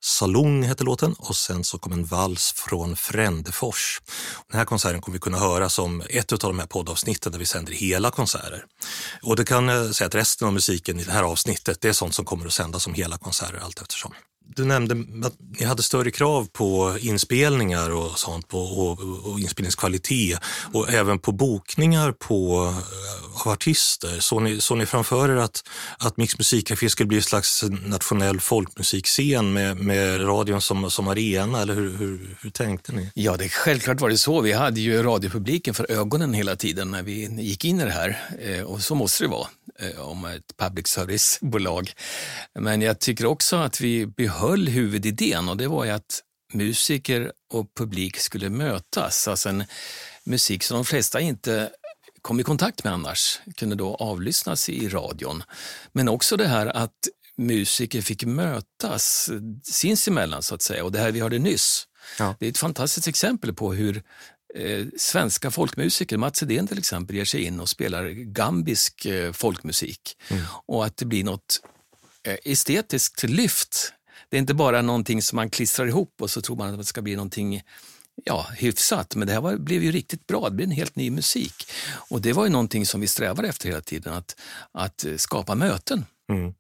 Salong 0.04 0.64
hette 0.64 0.84
låten 0.84 1.14
och 1.18 1.36
sen 1.36 1.64
så 1.64 1.78
kom 1.78 1.94
en 1.94 2.06
vals 2.06 2.54
från 2.56 2.96
Frändefors. 2.96 4.02
Den 4.52 4.58
här 4.58 4.66
konserten 4.66 5.02
kommer 5.02 5.16
vi 5.16 5.20
kunna 5.20 5.40
höra 5.40 5.70
som 5.70 6.04
ett 6.10 6.32
av 6.32 6.40
de 6.40 6.60
här 6.60 6.68
poddavsnitten 6.68 7.32
där 7.32 7.40
vi 7.40 7.46
sänder 7.46 7.74
hela 7.74 8.12
konserter. 8.12 8.66
Och 9.22 9.36
det 9.36 9.46
kan 9.46 9.68
jag 9.68 9.96
säga 9.96 10.08
att 10.08 10.16
resten 10.16 10.48
av 10.48 10.54
musiken 10.54 11.00
i 11.00 11.04
det 11.04 11.12
här 11.12 11.24
avsnittet 11.24 11.82
det 11.82 11.90
är 11.90 11.94
sånt 11.94 12.16
som 12.16 12.26
kommer 12.26 12.46
att 12.46 12.54
sändas 12.54 12.84
som 12.84 12.94
hela 12.94 13.18
konserter 13.18 13.60
allt 13.64 13.82
eftersom 13.82 14.14
du 14.56 14.66
nämnde 14.66 15.28
att 15.28 15.34
ni 15.60 15.66
hade 15.66 15.84
större 15.84 16.12
krav 16.12 16.48
på 16.52 16.98
inspelningar 17.00 17.90
och 17.90 18.20
sånt 18.20 18.48
på, 18.48 18.60
och, 18.60 19.00
och 19.32 19.40
inspelningskvalitet 19.40 20.40
och 20.74 20.90
även 20.90 21.20
på 21.20 21.32
bokningar 21.32 22.12
på, 22.12 22.66
eh, 22.66 23.48
av 23.48 23.54
artister. 23.54 24.20
Såg 24.20 24.42
ni, 24.42 24.62
så 24.62 24.76
ni 24.76 24.86
framför 24.86 25.30
er 25.30 25.36
att, 25.36 25.64
att 25.98 26.18
Mix 26.18 26.38
Musikcafé 26.38 26.90
skulle 26.90 27.08
bli 27.08 27.18
en 27.18 27.24
slags 27.24 27.64
nationell 27.86 28.40
folkmusikscen 28.40 29.54
med, 29.54 29.78
med 29.78 30.28
radion 30.28 30.62
som, 30.62 30.92
som 30.92 31.08
arena 31.08 31.62
eller 31.62 31.76
hur, 31.76 31.98
hur, 31.98 32.38
hur 32.42 32.50
tänkte 32.50 32.92
ni? 32.92 33.12
Ja, 33.14 33.38
det 33.38 33.50
självklart 33.50 34.02
var 34.02 34.10
det 34.10 34.18
så. 34.18 34.42
Vi 34.42 34.52
hade 34.52 34.80
ju 34.80 35.04
radiopubliken 35.04 35.74
för 35.74 35.92
ögonen 35.92 36.34
hela 36.34 36.56
tiden 36.56 36.92
när 36.92 37.04
vi 37.04 37.42
gick 37.42 37.66
in 37.66 37.80
i 37.80 37.86
det 37.86 37.92
här 37.92 38.22
eh, 38.40 38.64
och 38.64 38.82
så 38.82 38.96
måste 38.96 39.24
det 39.24 39.28
vara. 39.28 39.48
Eh, 39.82 40.00
om 40.00 40.26
ett 40.26 40.58
public 40.58 40.88
service-bolag. 40.88 41.92
Men 42.60 42.82
jag 42.82 43.00
tycker 43.00 43.26
också 43.26 43.56
att 43.56 43.82
vi 43.82 44.06
behöll 44.06 44.68
huvudidén 44.68 45.50
och 45.50 45.58
det 45.58 45.68
var 45.68 45.86
ju 45.86 45.92
att 45.92 46.24
musiker 46.54 47.32
och 47.54 47.74
publik 47.76 48.18
skulle 48.18 48.50
mötas. 48.50 49.28
Alltså 49.28 49.50
en 49.50 49.64
musik 50.24 50.64
som 50.64 50.76
de 50.76 50.86
flesta 50.86 51.20
inte 51.20 51.70
kom 52.22 52.40
i 52.40 52.44
kontakt 52.44 52.84
med 52.84 52.94
annars 52.94 53.40
kunde 53.58 53.76
då 53.76 53.96
avlyssnas 53.96 54.70
i 54.70 54.90
radion. 54.90 55.44
Men 55.92 56.10
också 56.10 56.38
det 56.38 56.48
här 56.48 56.66
att 56.66 57.08
musiker 57.38 58.02
fick 58.02 58.26
mötas 58.26 59.30
sinsemellan 59.64 60.44
så 60.44 60.56
att 60.56 60.62
säga 60.62 60.84
och 60.84 60.92
det 60.92 61.00
här 61.00 61.12
vi 61.12 61.20
hörde 61.20 61.40
nyss. 61.40 61.88
Ja. 62.20 62.36
Det 62.40 62.46
är 62.46 62.50
ett 62.50 62.58
fantastiskt 62.58 63.08
exempel 63.08 63.54
på 63.54 63.74
hur 63.74 64.04
eh, 64.56 64.86
svenska 64.98 65.52
folkmusiker, 65.52 66.18
Mats 66.18 66.44
Edén 66.44 66.68
till 66.68 66.78
exempel, 66.78 67.16
ger 67.16 67.26
sig 67.26 67.44
in 67.44 67.60
och 67.60 67.70
spelar 67.70 68.10
gambisk 68.10 69.06
eh, 69.06 69.32
folkmusik. 69.32 70.18
Mm. 70.30 70.44
Och 70.66 70.86
att 70.86 70.98
det 70.98 71.06
blir 71.06 71.24
något 71.24 71.62
eh, 72.24 72.38
estetiskt 72.44 73.24
lyft. 73.24 73.94
Det 74.30 74.38
är 74.38 74.40
inte 74.40 74.54
bara 74.54 74.82
någonting 74.82 75.22
som 75.22 75.36
man 75.36 75.50
klistrar 75.50 75.88
ihop 75.88 76.22
och 76.22 76.30
så 76.30 76.42
tror 76.42 76.56
man 76.56 76.74
att 76.74 76.78
det 76.78 76.86
ska 76.86 77.02
bli 77.02 77.16
någonting 77.16 77.62
ja, 78.26 78.48
hyfsat, 78.58 79.16
men 79.16 79.28
det 79.28 79.34
här 79.34 79.42
var, 79.42 79.58
blev 79.58 79.84
ju 79.84 79.92
riktigt 79.92 80.28
bra. 80.28 80.50
Det 80.50 80.56
blev 80.56 80.68
en 80.70 80.76
helt 80.76 80.96
ny 80.96 81.12
musik. 81.12 81.72
Och 81.92 82.22
det 82.22 82.34
var 82.34 82.44
ju 82.44 82.50
någonting 82.50 82.86
som 82.86 83.02
vi 83.02 83.08
strävade 83.08 83.48
efter 83.48 83.68
hela 83.68 83.82
tiden, 83.82 84.14
att, 84.14 84.36
att 84.72 85.06
skapa 85.18 85.56
möten. 85.56 86.06
Mm. 86.32 86.54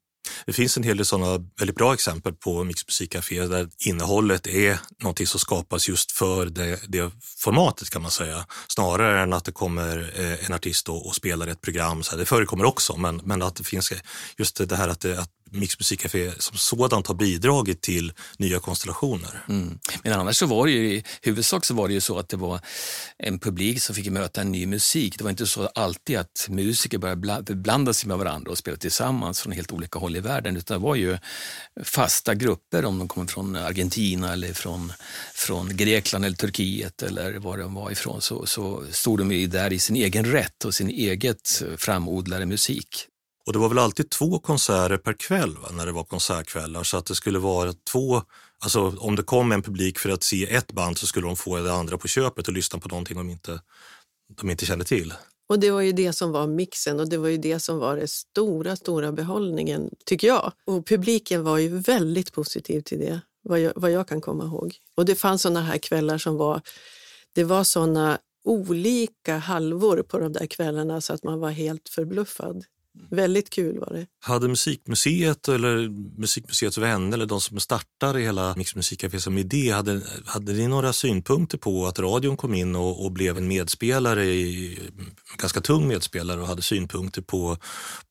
Det 0.46 0.54
finns 0.54 0.78
en 0.78 0.84
hel 0.84 0.98
del 0.98 1.06
sådana 1.06 1.46
väldigt 1.60 1.76
bra 1.76 1.94
exempel 1.94 2.34
på 2.34 2.64
mixmusikcaféer 2.64 3.48
där 3.48 3.70
innehållet 3.86 4.48
är 4.48 4.80
någonting 5.02 5.28
som 5.28 5.40
skapas 5.40 5.90
just 5.90 6.12
för 6.12 6.46
det, 6.46 6.80
det 6.88 7.12
formatet 7.38 7.90
kan 7.90 8.02
man 8.02 8.12
säga. 8.12 8.46
Snarare 8.68 9.22
än 9.22 9.34
att 9.34 9.46
det 9.46 9.52
kommer 9.52 10.14
eh, 10.16 10.46
en 10.46 10.54
artist 10.54 10.90
och, 10.90 11.08
och 11.08 11.16
spelar 11.16 11.48
ett 11.48 11.62
program. 11.62 12.04
Så 12.04 12.12
här, 12.12 12.18
det 12.18 12.26
förekommer 12.26 12.66
också, 12.66 12.98
men, 12.98 13.22
men 13.24 13.42
att 13.42 13.56
det 13.56 13.64
finns 13.64 13.92
eh, 13.92 14.00
just 14.38 14.70
det 14.70 14.76
här 14.76 14.88
att, 14.88 15.00
det, 15.00 15.20
att 15.20 15.30
Mixmusikcafé 15.52 16.32
som 16.40 16.58
sådant 16.58 17.08
har 17.08 17.16
bidragit 17.16 17.82
till 17.82 18.14
nya 18.38 18.60
konstellationer. 18.60 19.46
Mm. 19.50 19.80
Men 20.04 20.14
annars 20.14 20.38
så 20.38 20.46
var 20.46 20.66
det 20.66 20.72
ju 20.72 20.94
i 20.94 21.04
huvudsak 21.22 21.66
så 21.66 21.74
var 21.74 21.88
det 21.88 21.94
ju 21.94 22.02
så 22.02 22.20
att 22.20 22.30
det 22.30 22.38
var 22.38 22.60
en 23.18 23.40
publik 23.40 23.82
som 23.82 23.96
fick 23.96 24.10
möta 24.10 24.42
en 24.42 24.52
ny 24.52 24.66
musik. 24.66 25.18
Det 25.18 25.24
var 25.24 25.32
inte 25.32 25.48
så 25.48 25.68
alltid 25.68 26.18
att 26.18 26.48
musiker 26.50 26.98
började 26.98 27.56
blanda 27.56 27.94
sig 27.94 28.08
med 28.08 28.18
varandra 28.18 28.52
och 28.52 28.58
spela 28.58 28.78
tillsammans 28.78 29.42
från 29.42 29.52
helt 29.52 29.72
olika 29.72 30.00
håll 30.00 30.16
i 30.16 30.20
världen, 30.20 30.58
utan 30.58 30.80
det 30.80 30.84
var 30.84 30.96
ju 30.96 31.18
fasta 31.84 32.36
grupper 32.36 32.86
om 32.86 33.00
de 33.00 33.08
kom 33.08 33.28
från 33.28 33.56
Argentina 33.56 34.34
eller 34.34 34.54
från, 34.54 34.94
från 35.34 35.78
Grekland 35.78 36.26
eller 36.26 36.36
Turkiet 36.36 37.02
eller 37.02 37.34
var 37.40 37.58
de 37.58 37.74
var 37.74 37.92
ifrån, 37.92 38.22
så, 38.22 38.46
så 38.46 38.84
stod 38.92 39.20
de 39.20 39.32
ju 39.32 39.48
där 39.48 39.74
i 39.74 39.80
sin 39.80 39.96
egen 39.96 40.26
rätt 40.26 40.66
och 40.66 40.74
sin 40.74 40.90
eget 40.90 41.64
framodlade 41.78 42.46
musik. 42.46 43.08
Och 43.46 43.54
det 43.54 43.60
var 43.60 43.70
väl 43.70 43.80
alltid 43.80 44.10
två 44.10 44.40
konserter 44.40 44.98
per 44.98 45.14
kväll 45.14 45.58
va? 45.58 45.70
när 45.72 45.86
det 45.86 45.92
var 45.92 46.04
konsertkvällar 46.04 46.84
så 46.84 46.98
att 46.98 47.06
det 47.06 47.16
skulle 47.16 47.40
vara 47.40 47.74
två, 47.92 48.22
alltså 48.60 48.96
om 48.98 49.16
det 49.16 49.24
kom 49.24 49.52
en 49.52 49.62
publik 49.62 50.00
för 50.00 50.10
att 50.10 50.24
se 50.24 50.56
ett 50.56 50.72
band 50.72 50.98
så 50.98 51.08
skulle 51.08 51.28
de 51.28 51.36
få 51.36 51.58
det 51.58 51.74
andra 51.74 51.98
på 51.98 52.08
köpet 52.08 52.48
och 52.48 52.54
lyssna 52.54 52.80
på 52.80 52.90
någonting 52.90 53.18
de 53.18 53.30
inte, 53.30 53.62
de 54.42 54.50
inte 54.50 54.66
kände 54.66 54.86
till. 54.86 55.14
Och 55.50 55.60
det 55.60 55.72
var 55.72 55.82
ju 55.82 55.92
det 55.92 56.14
som 56.14 56.32
var 56.32 56.48
mixen 56.48 57.00
och 57.00 57.10
det 57.10 57.18
var 57.18 57.28
ju 57.28 57.38
det 57.38 57.60
som 57.60 57.78
var 57.80 57.98
den 57.98 58.08
stora, 58.08 58.76
stora 58.76 59.12
behållningen, 59.12 59.90
tycker 60.06 60.28
jag. 60.28 60.52
Och 60.66 60.86
publiken 60.86 61.44
var 61.44 61.58
ju 61.58 61.70
väldigt 61.70 62.34
positiv 62.34 62.82
till 62.82 63.00
det, 63.00 63.22
vad 63.44 63.60
jag, 63.60 63.74
vad 63.76 63.92
jag 63.92 64.08
kan 64.08 64.22
komma 64.22 64.44
ihåg. 64.44 64.76
Och 64.96 65.06
det 65.06 65.16
fanns 65.16 65.42
såna 65.42 65.62
här 65.62 65.78
kvällar 65.78 66.18
som 66.18 66.38
var, 66.38 66.62
det 67.36 67.44
var 67.44 67.64
såna 67.64 68.20
olika 68.44 69.38
halvor 69.38 70.04
på 70.08 70.20
de 70.20 70.34
där 70.34 70.46
kvällarna 70.46 71.02
så 71.02 71.14
att 71.14 71.24
man 71.24 71.40
var 71.40 71.50
helt 71.50 71.90
förbluffad. 71.90 72.64
Väldigt 73.10 73.50
kul 73.50 73.80
var 73.80 73.94
det. 73.94 74.08
Hade 74.20 74.48
Musikmuseet 74.48 75.48
eller 75.48 75.90
Musikmuseets 76.20 76.78
vänner 76.78 77.18
eller 77.18 77.26
de 77.26 77.42
som 77.42 77.60
startade 77.60 78.20
hela 78.20 78.54
Mix 78.58 78.76
Musikcafé 78.76 79.20
som 79.20 79.38
idé, 79.38 79.72
hade, 79.72 80.02
hade 80.26 80.54
ni 80.54 80.68
några 80.68 80.94
synpunkter 80.94 81.58
på 81.58 81.88
att 81.88 82.00
radion 82.00 82.38
kom 82.38 82.54
in 82.54 82.76
och, 82.76 83.06
och 83.06 83.12
blev 83.12 83.38
en 83.38 83.48
medspelare, 83.48 84.26
i, 84.26 84.80
ganska 85.38 85.62
tung 85.62 85.88
medspelare 85.88 86.42
och 86.42 86.48
hade 86.48 86.62
synpunkter 86.62 87.22
på 87.22 87.58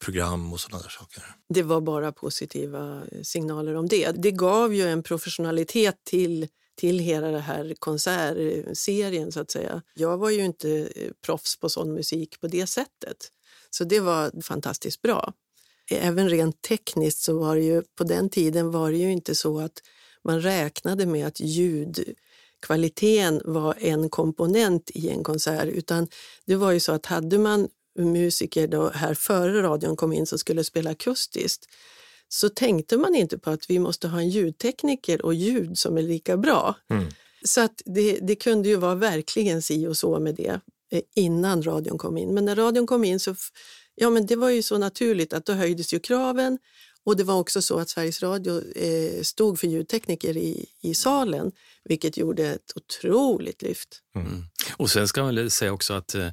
program 0.05 0.53
och 0.53 0.61
sådana 0.61 0.83
där 0.83 0.91
saker? 0.91 1.23
Det 1.55 1.63
var 1.63 1.81
bara 1.81 2.13
positiva 2.13 3.03
signaler 3.23 3.75
om 3.75 3.89
det. 3.89 4.13
Det 4.23 4.31
gav 4.31 4.75
ju 4.75 4.83
en 4.83 5.03
professionalitet 5.03 5.97
till 6.05 6.49
till 6.79 6.99
hela 6.99 7.31
den 7.31 7.41
här 7.41 7.75
konsertserien 7.79 9.33
så 9.33 9.41
att 9.41 9.51
säga. 9.51 9.83
Jag 9.95 10.19
var 10.19 10.31
ju 10.31 10.45
inte 10.45 10.89
proffs 11.27 11.61
på 11.61 11.69
sån 11.69 11.95
musik 11.95 12.41
på 12.41 12.47
det 12.47 12.67
sättet. 12.67 13.17
Så 13.71 13.85
det 13.85 14.01
var 14.01 14.43
fantastiskt 14.43 15.03
bra. 15.03 15.33
Även 15.91 16.29
rent 16.29 16.63
tekniskt 16.63 17.23
så 17.23 17.39
var 17.39 17.57
det 17.57 17.63
ju 17.63 17.83
på 17.83 18.05
den 18.05 18.31
tiden 18.31 18.71
var 18.71 18.91
det 18.91 18.99
ju 18.99 19.13
inte 19.13 19.35
så 19.35 19.61
att 19.61 19.83
man 20.25 20.41
räknade 20.41 21.07
med 21.07 21.27
att 21.27 21.41
ljudkvaliteten 21.41 23.43
var 23.45 23.75
en 23.79 24.11
komponent 24.11 24.91
i 24.95 25.09
en 25.09 25.23
konsert 25.23 25.69
utan 25.69 26.09
det 26.47 26.57
var 26.57 26.73
ju 26.73 26.81
så 26.81 26.93
att 26.93 27.07
hade 27.07 27.39
man 27.39 27.69
musiker 27.99 28.69
då 28.69 28.89
här 28.89 29.15
före 29.15 29.63
radion 29.63 29.97
kom 29.97 30.13
in 30.13 30.27
som 30.27 30.39
skulle 30.39 30.65
spela 30.65 30.91
akustiskt 30.91 31.67
så 32.29 32.49
tänkte 32.49 32.97
man 32.97 33.15
inte 33.15 33.39
på 33.39 33.51
att 33.51 33.71
vi 33.71 33.79
måste 33.79 34.09
ha 34.09 34.19
en 34.19 34.29
ljudtekniker 34.29 35.25
och 35.25 35.35
ljud 35.35 35.79
som 35.79 35.99
är 35.99 36.03
lika 36.03 36.37
bra. 36.37 36.75
Mm. 36.91 37.09
Så 37.45 37.61
att 37.61 37.83
det, 37.85 38.19
det 38.23 38.37
kunde 38.37 38.69
ju 38.69 38.77
vara 38.77 38.95
verkligen 38.95 39.63
si 39.63 39.87
och 39.87 39.97
så 39.97 40.21
med 40.21 40.35
det. 40.35 40.61
Eh, 40.91 41.03
innan 41.15 41.63
radion 41.63 41.99
kom 41.99 42.19
in. 42.19 42.35
Men 42.35 42.45
när 42.45 42.57
radion 42.57 42.87
kom 42.87 43.05
in 43.05 43.21
så 43.21 43.35
ja, 43.95 44.11
men 44.11 44.27
det 44.27 44.37
var 44.37 44.51
ju 44.51 44.63
så 44.63 44.79
naturligt 44.79 45.33
att 45.33 45.47
då 45.47 45.53
höjdes 45.53 45.95
ju 45.95 46.01
kraven 46.01 46.59
och 47.05 47.17
det 47.17 47.25
var 47.25 47.35
också 47.35 47.63
så 47.63 47.79
att 47.79 47.89
Sveriges 47.89 48.23
Radio 48.23 48.77
eh, 48.77 49.23
stod 49.23 49.61
för 49.61 49.67
ljudtekniker 49.67 50.37
i, 50.37 50.67
i 50.83 50.95
salen, 50.95 51.53
vilket 51.85 52.17
gjorde 52.17 52.47
ett 52.47 52.73
otroligt 52.77 53.63
lyft. 53.63 54.03
Mm. 54.17 54.45
Och 54.77 54.91
sen 54.91 55.09
ska 55.09 55.23
man 55.23 55.51
säga 55.51 55.73
också 55.73 55.95
att 55.95 56.15
eh, 56.15 56.27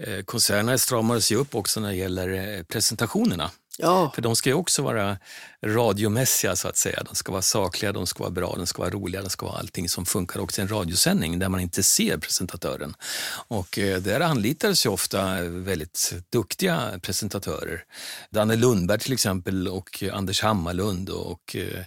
eh 0.00 0.22
koncernerna 0.24 0.78
stramades 0.78 1.32
ju 1.32 1.36
upp 1.36 1.54
också 1.54 1.80
när 1.80 1.88
det 1.88 1.96
gäller 1.96 2.56
eh, 2.56 2.62
presentationerna. 2.62 3.50
Ja. 3.80 4.12
För 4.14 4.22
de 4.22 4.36
ska 4.36 4.50
ju 4.50 4.54
också 4.54 4.82
vara 4.82 5.18
radiomässiga 5.66 6.56
så 6.56 6.68
att 6.68 6.76
säga. 6.76 7.02
De 7.04 7.14
ska 7.14 7.32
vara 7.32 7.42
sakliga, 7.42 7.92
de 7.92 8.06
ska 8.06 8.22
vara 8.22 8.30
bra, 8.30 8.54
de 8.56 8.66
ska 8.66 8.82
vara 8.82 8.90
roliga, 8.90 9.22
de 9.22 9.30
ska 9.30 9.46
vara 9.46 9.58
allting 9.58 9.88
som 9.88 10.06
funkar 10.06 10.40
också 10.40 10.60
i 10.60 10.62
en 10.62 10.68
radiosändning 10.68 11.38
där 11.38 11.48
man 11.48 11.60
inte 11.60 11.82
ser 11.82 12.18
presentatören. 12.18 12.94
Och 13.48 13.78
eh, 13.78 13.98
där 13.98 14.20
anlitades 14.20 14.86
ju 14.86 14.90
ofta 14.90 15.42
väldigt 15.42 16.14
duktiga 16.32 17.00
presentatörer. 17.02 17.84
Danne 18.30 18.56
Lundberg 18.56 18.98
till 18.98 19.12
exempel 19.12 19.68
och 19.68 20.04
Anders 20.12 20.42
Hammarlund 20.42 21.08
och 21.08 21.56
eh, 21.56 21.84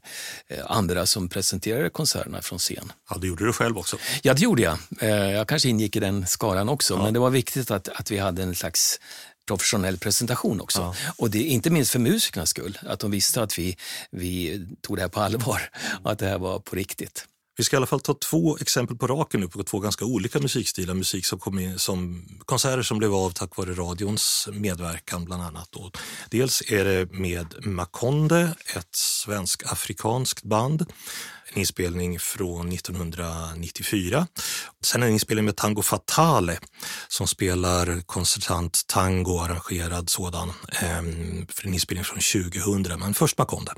andra 0.65 1.06
som 1.06 1.30
presenterade 1.30 1.89
konserterna 1.89 2.41
från 2.41 2.60
scen. 2.60 2.91
Ja, 3.10 3.17
det 3.17 3.27
gjorde 3.27 3.45
du 3.45 3.54
själv 3.54 3.77
också. 3.77 3.97
Ja, 4.23 4.34
det 4.34 4.41
gjorde 4.41 4.62
jag. 4.62 4.77
Eh, 4.99 5.10
jag 5.10 5.47
kanske 5.47 5.69
ingick 5.69 5.95
i 5.95 5.99
den 5.99 6.27
skaran 6.27 6.69
också, 6.69 6.93
ja. 6.93 7.04
men 7.04 7.13
det 7.13 7.19
var 7.19 7.30
viktigt 7.30 7.71
att, 7.71 7.88
att 7.88 8.12
vi 8.12 8.17
hade 8.17 8.43
en 8.43 8.56
slags 8.56 8.99
professionell 9.47 9.97
presentation 9.97 10.62
också. 10.62 10.82
Ja. 10.82 10.95
Och 11.17 11.30
det 11.30 11.43
inte 11.43 11.69
minst 11.69 11.91
för 11.91 11.99
musikernas 11.99 12.49
skull, 12.49 12.77
att 12.82 12.99
de 12.99 13.12
visste 13.12 13.43
att 13.43 13.60
vi, 13.60 13.77
vi 14.12 14.65
tog 14.82 14.97
det 14.97 15.01
här 15.01 15.10
på 15.10 15.19
allvar 15.19 15.69
och 16.04 16.12
att 16.12 16.19
det 16.19 16.25
här 16.25 16.39
var 16.39 16.60
på 16.60 16.75
riktigt. 16.75 17.27
Vi 17.58 17.63
ska 17.63 17.75
i 17.75 17.77
alla 17.77 17.86
fall 17.86 17.99
ta 17.99 18.13
två 18.13 18.58
exempel 18.58 18.97
på 18.97 19.08
raken 19.08 19.39
nu 19.39 19.47
på 19.47 19.63
två 19.63 19.80
ganska 19.80 20.06
olika 20.06 20.39
musikstilar. 20.39 20.93
Musik 20.93 21.25
som 21.25 21.39
kom 21.39 21.60
in 21.60 21.80
som 21.80 22.25
konserter 22.45 22.84
som 22.84 22.97
blev 22.97 23.13
av 23.13 23.32
tack 23.32 23.58
vare 23.58 23.73
radions 23.73 24.49
medverkan 24.51 25.25
bland 25.25 25.43
annat. 25.43 25.67
Då. 25.71 25.91
Dels 26.30 26.62
är 26.71 26.86
det 26.86 27.12
med 27.12 27.65
Makonde, 27.65 28.56
ett 28.75 28.95
svensk-afrikanskt 28.95 30.43
band. 30.43 30.86
En 31.53 31.59
inspelning 31.59 32.19
från 32.19 32.71
1994. 32.71 34.27
Sen 34.83 35.03
en 35.03 35.09
inspelning 35.09 35.45
med 35.45 35.55
Tango 35.55 35.81
Fatale 35.81 36.57
som 37.07 37.27
spelar 37.27 38.01
koncertant 38.01 38.87
tango, 38.87 39.39
arrangerad 39.39 40.09
sådan, 40.09 40.53
ehm, 40.81 41.47
för 41.47 41.67
en 41.67 41.73
inspelning 41.73 42.05
från 42.05 42.19
2000. 42.19 42.99
Men 42.99 43.13
först 43.13 43.37
Makonde. 43.37 43.71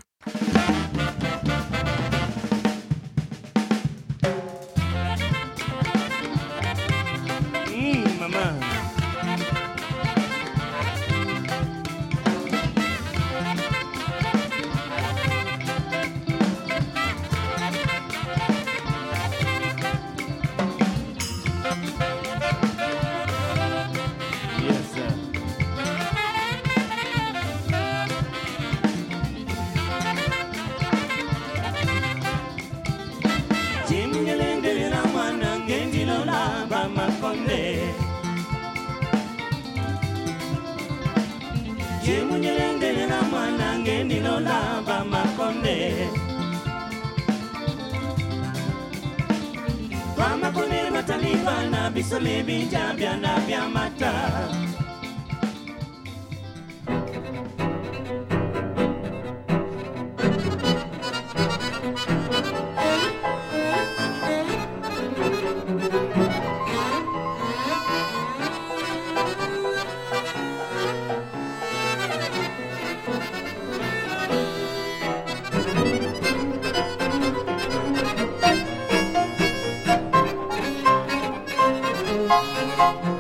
you 82.76 83.13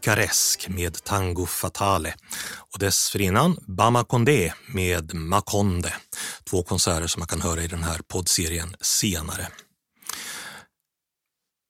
Picaresque 0.00 0.68
med 0.68 1.04
Tango 1.04 1.46
Fatale 1.46 2.14
och 2.72 2.78
dessförinnan 2.78 3.56
Bama 3.66 4.04
med 4.66 5.14
Makonde. 5.14 5.92
Två 6.50 6.62
konserter 6.62 7.06
som 7.06 7.20
man 7.20 7.26
kan 7.26 7.40
höra 7.40 7.62
i 7.62 7.66
den 7.66 7.82
här 7.82 8.00
poddserien 8.08 8.76
senare. 8.80 9.48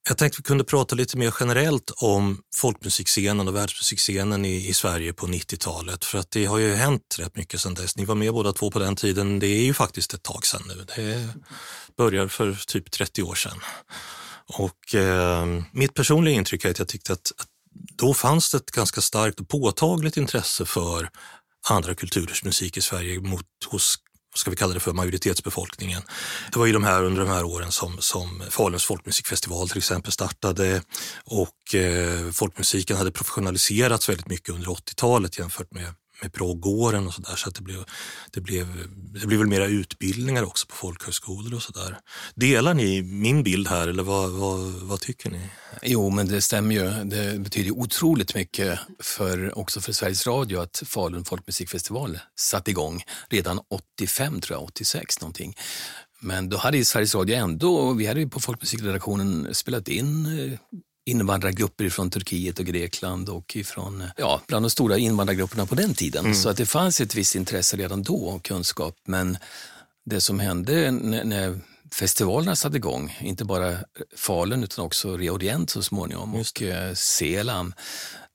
Jag 0.09 0.19
tänkte 0.19 0.39
vi 0.39 0.43
kunde 0.43 0.65
prata 0.65 0.95
lite 0.95 1.17
mer 1.17 1.35
generellt 1.41 1.91
om 1.97 2.41
folkmusikscenen 2.57 3.49
och 3.49 3.57
världsmusikscenen 3.57 4.45
i, 4.45 4.69
i 4.69 4.75
Sverige 4.75 5.13
på 5.13 5.27
90-talet 5.27 6.05
för 6.05 6.19
att 6.19 6.31
det 6.31 6.45
har 6.45 6.59
ju 6.59 6.75
hänt 6.75 7.17
rätt 7.19 7.37
mycket 7.37 7.61
sedan 7.61 7.75
dess. 7.75 7.97
Ni 7.97 8.05
var 8.05 8.15
med 8.15 8.33
båda 8.33 8.53
två 8.53 8.71
på 8.71 8.79
den 8.79 8.97
tiden. 8.97 9.39
Det 9.39 9.47
är 9.47 9.63
ju 9.63 9.75
faktiskt 9.75 10.15
ett 10.15 10.23
tag 10.23 10.47
sedan 10.47 10.63
nu. 10.67 10.85
Det 10.97 11.29
börjar 11.97 12.29
för 12.29 12.67
typ 12.67 12.91
30 12.91 13.23
år 13.23 13.35
sedan. 13.35 13.61
Och 14.53 14.95
eh, 14.95 15.47
mitt 15.73 15.95
personliga 15.95 16.35
intryck 16.35 16.65
är 16.65 16.71
att 16.71 16.79
jag 16.79 16.89
tyckte 16.89 17.13
att, 17.13 17.33
att 17.39 17.50
då 17.99 18.15
fanns 18.15 18.51
det 18.51 18.57
ett 18.57 18.71
ganska 18.71 19.01
starkt 19.01 19.41
och 19.41 19.49
påtagligt 19.49 20.17
intresse 20.17 20.65
för 20.65 21.11
andra 21.69 21.95
kulturers 21.95 22.45
musik 22.45 22.77
i 22.77 22.81
Sverige 22.81 23.21
mot, 23.21 23.47
hos 23.67 23.99
ska 24.35 24.51
vi 24.51 24.57
kalla 24.57 24.75
det 24.75 24.81
för, 24.81 24.93
majoritetsbefolkningen. 24.93 26.03
Det 26.53 26.59
var 26.59 26.67
ju 26.67 26.73
de 26.73 26.85
här, 26.85 27.05
under 27.05 27.21
de 27.21 27.31
här 27.31 27.45
åren 27.45 27.73
som, 27.73 27.99
som 27.99 28.43
Faluns 28.51 28.85
folkmusikfestival 28.85 29.69
till 29.69 29.79
exempel 29.79 30.13
startade 30.13 30.83
och 31.25 31.75
eh, 31.75 32.31
folkmusiken 32.31 32.97
hade 32.97 33.13
professionaliserats 33.13 34.09
väldigt 34.09 34.29
mycket 34.29 34.55
under 34.55 34.69
80-talet 34.69 35.39
jämfört 35.39 35.73
med 35.73 35.95
med 36.23 36.33
proggåren 36.33 37.07
och 37.07 37.15
sådär. 37.15 37.37
Så 37.37 37.49
att 37.49 37.55
det 37.55 37.63
blev, 37.63 37.85
det, 38.31 38.41
blev, 38.41 38.67
det 39.21 39.27
blev 39.27 39.39
väl 39.39 39.49
mera 39.49 39.67
utbildningar 39.67 40.43
också 40.43 40.67
på 40.67 40.75
folkhögskolor 40.75 41.55
och 41.55 41.63
sådär. 41.63 41.99
Delar 42.35 42.75
ni 42.75 43.03
min 43.03 43.43
bild 43.43 43.69
här 43.69 43.89
eller 43.89 44.03
vad, 44.03 44.31
vad, 44.31 44.59
vad, 44.61 45.01
tycker 45.01 45.31
ni? 45.31 45.41
Jo, 45.83 46.11
men 46.11 46.29
det 46.29 46.43
stämmer 46.43 46.75
ju. 46.75 47.05
Det 47.05 47.39
betyder 47.39 47.71
otroligt 47.71 48.35
mycket 48.35 48.79
för, 48.99 49.59
också 49.59 49.81
för 49.81 49.93
Sveriges 49.93 50.27
Radio 50.27 50.61
att 50.61 50.83
Falun 50.87 51.25
folkmusikfestival 51.25 52.19
satte 52.37 52.71
igång 52.71 53.03
redan 53.31 53.61
85, 53.99 54.41
tror 54.41 54.59
jag, 54.59 54.65
86 54.65 55.21
någonting. 55.21 55.55
Men 56.21 56.49
då 56.49 56.57
hade 56.57 56.85
Sveriges 56.85 57.15
Radio 57.15 57.37
ändå, 57.37 57.93
vi 57.93 58.07
hade 58.07 58.21
ju 58.21 58.29
på 58.29 58.41
folkmusikredaktionen 58.41 59.55
spelat 59.55 59.89
in 59.89 60.27
eh, 60.27 60.59
invandrargrupper 61.11 61.89
från 61.89 62.11
Turkiet 62.11 62.59
och 62.59 62.65
Grekland 62.65 63.29
och 63.29 63.57
ifrån, 63.57 64.05
ja, 64.17 64.41
bland 64.47 64.65
de 64.65 64.71
stora 64.71 64.99
invandrargrupperna 64.99 65.67
på 65.67 65.75
den 65.75 65.95
tiden. 65.95 66.25
Mm. 66.25 66.35
Så 66.35 66.49
att 66.49 66.57
det 66.57 66.67
fanns 66.67 67.01
ett 67.01 67.15
visst 67.15 67.35
intresse 67.35 67.77
redan 67.77 68.03
då 68.03 68.15
och 68.15 68.45
kunskap. 68.45 68.97
Men 69.05 69.39
det 70.05 70.21
som 70.21 70.41
hände 70.41 70.91
när, 70.91 71.25
när 71.25 71.61
festivalerna 71.93 72.57
satte 72.57 72.77
igång, 72.77 73.19
inte 73.21 73.45
bara 73.45 73.77
Falun 74.17 74.65
utan 74.65 74.85
också 74.85 75.17
Reorient 75.17 75.71
så 75.71 75.83
småningom 75.83 76.35
och 76.35 76.63
eh, 76.63 76.95
Selam, 76.95 77.75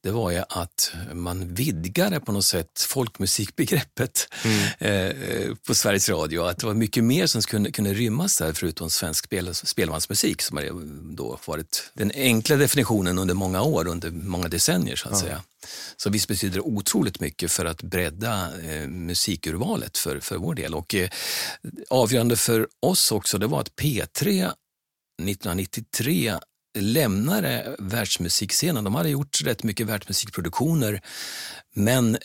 det 0.05 0.11
var 0.11 0.31
ju 0.31 0.43
att 0.49 0.93
man 1.13 1.53
vidgade 1.53 2.19
på 2.19 2.31
något 2.31 2.45
sätt 2.45 2.81
folkmusikbegreppet 2.89 4.27
mm. 4.43 4.67
eh, 4.79 5.55
på 5.67 5.75
Sveriges 5.75 6.09
Radio. 6.09 6.41
Att 6.41 6.57
det 6.57 6.65
var 6.65 6.73
mycket 6.73 7.03
mer 7.03 7.27
som 7.27 7.41
kunde, 7.41 7.71
kunde 7.71 7.93
rymmas 7.93 8.37
där 8.37 8.53
förutom 8.53 8.89
svensk 8.89 9.25
spel, 9.25 9.55
spelmansmusik 9.55 10.41
som 10.41 10.57
har 10.57 10.65
då 11.15 11.39
varit 11.45 11.91
den 11.93 12.11
enkla 12.15 12.55
definitionen 12.55 13.17
under 13.17 13.33
många 13.33 13.61
år, 13.61 13.87
under 13.87 14.11
många 14.11 14.47
decennier 14.47 14.95
så 14.95 15.07
att 15.07 15.13
ja. 15.13 15.19
säga. 15.19 15.43
Så 15.97 16.09
visst 16.09 16.27
betyder 16.27 16.55
det 16.55 16.61
otroligt 16.61 17.19
mycket 17.19 17.51
för 17.51 17.65
att 17.65 17.81
bredda 17.81 18.49
eh, 18.61 18.87
musikurvalet 18.87 19.97
för, 19.97 20.19
för 20.19 20.37
vår 20.37 20.55
del. 20.55 20.75
Och 20.75 20.95
eh, 20.95 21.09
avgörande 21.89 22.35
för 22.35 22.67
oss 22.79 23.11
också, 23.11 23.37
det 23.37 23.47
var 23.47 23.61
att 23.61 23.75
P3 23.75 24.51
1993 25.21 26.35
lämnade 26.75 27.61
eh, 27.61 27.71
världsmusikscenen. 27.79 28.83
De 28.83 28.95
hade 28.95 29.09
gjort 29.09 29.41
rätt 29.43 29.63
mycket 29.63 29.87
världsmusikproduktioner 29.87 31.01
men 31.75 32.17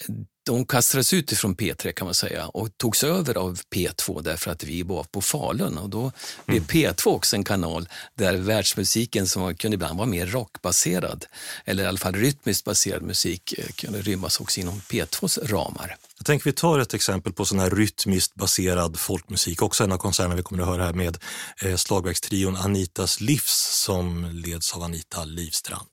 de 0.42 0.66
kastades 0.66 1.12
ut 1.12 1.32
ifrån 1.32 1.56
P3 1.56 1.92
kan 1.92 2.04
man 2.04 2.14
säga 2.14 2.46
och 2.46 2.78
togs 2.78 3.04
över 3.04 3.38
av 3.38 3.60
P2 3.74 4.22
därför 4.22 4.50
att 4.50 4.64
vi 4.64 4.82
var 4.82 5.04
på 5.04 5.20
Falun 5.20 5.78
och 5.78 5.90
då 5.90 6.12
blev 6.46 6.58
mm. 6.58 6.68
P2 6.68 7.06
också 7.06 7.36
en 7.36 7.44
kanal 7.44 7.88
där 8.14 8.36
världsmusiken 8.36 9.28
som 9.28 9.56
kunde 9.56 9.74
ibland 9.74 9.98
vara 9.98 10.08
mer 10.08 10.26
rockbaserad 10.26 11.26
eller 11.64 11.84
i 11.84 11.86
alla 11.86 11.98
fall 11.98 12.14
rytmiskt 12.14 12.64
baserad 12.64 13.02
musik 13.02 13.54
eh, 13.58 13.64
kunde 13.74 14.02
rymmas 14.02 14.40
också 14.40 14.60
inom 14.60 14.80
P2s 14.80 15.46
ramar. 15.46 15.96
Jag 16.18 16.26
tänker 16.26 16.44
vi 16.44 16.52
tar 16.52 16.78
ett 16.78 16.94
exempel 16.94 17.32
på 17.32 17.44
sån 17.44 17.58
här 17.58 17.70
rytmiskt 17.70 18.34
baserad 18.34 18.98
folkmusik. 18.98 19.62
Också 19.62 19.84
en 19.84 19.92
av 19.92 19.98
konserterna 19.98 20.34
vi 20.34 20.42
kommer 20.42 20.62
att 20.62 20.68
höra 20.68 20.84
här 20.84 20.92
med 20.92 21.18
eh, 21.62 21.76
slagverkstrion 21.76 22.56
Anitas 22.56 23.20
Livs 23.20 23.82
som 23.84 24.24
leds 24.24 24.74
av 24.74 24.82
Anita 24.82 25.24
Livstrand. 25.24 25.88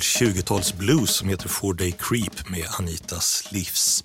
Gammal 0.00 0.32
20-talsblues 0.32 1.06
som 1.06 1.28
heter 1.28 1.48
Four 1.48 1.74
Day 1.74 1.94
Creep 1.98 2.48
med 2.48 2.66
Anitas 2.78 3.48
Livs. 3.50 4.04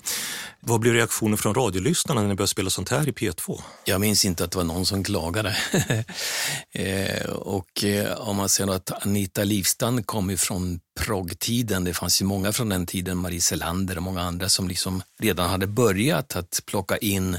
Vad 0.60 0.79
blev 0.79 0.93
reaktionen 0.93 1.38
från 1.38 1.53
radiolyssnarna 1.53 2.21
när 2.21 2.27
ni 2.27 2.36
började 2.36 2.47
spela 2.47 2.69
sånt 2.69 2.89
här 2.89 3.08
i 3.08 3.12
P2? 3.12 3.62
Jag 3.86 4.01
minns 4.01 4.25
inte 4.25 4.43
att 4.43 4.51
det 4.51 4.58
var 4.58 4.63
någon 4.63 4.86
som 4.86 5.03
klagade. 5.03 5.58
eh, 6.71 7.29
och 7.29 7.84
eh, 7.84 8.17
om 8.17 8.36
man 8.36 8.49
säger 8.49 8.71
att 8.71 9.05
Anita 9.05 9.43
Livstan 9.43 10.03
kom 10.03 10.29
ifrån 10.29 10.79
proggtiden. 10.99 11.84
Det 11.84 11.93
fanns 11.93 12.21
ju 12.21 12.25
många 12.25 12.51
från 12.51 12.69
den 12.69 12.86
tiden, 12.86 13.17
Marie 13.17 13.41
Selander 13.41 13.97
och 13.97 14.03
många 14.03 14.21
andra 14.21 14.49
som 14.49 14.67
liksom 14.67 15.01
redan 15.19 15.49
hade 15.49 15.67
börjat 15.67 16.36
att 16.36 16.62
plocka 16.65 16.97
in 16.97 17.38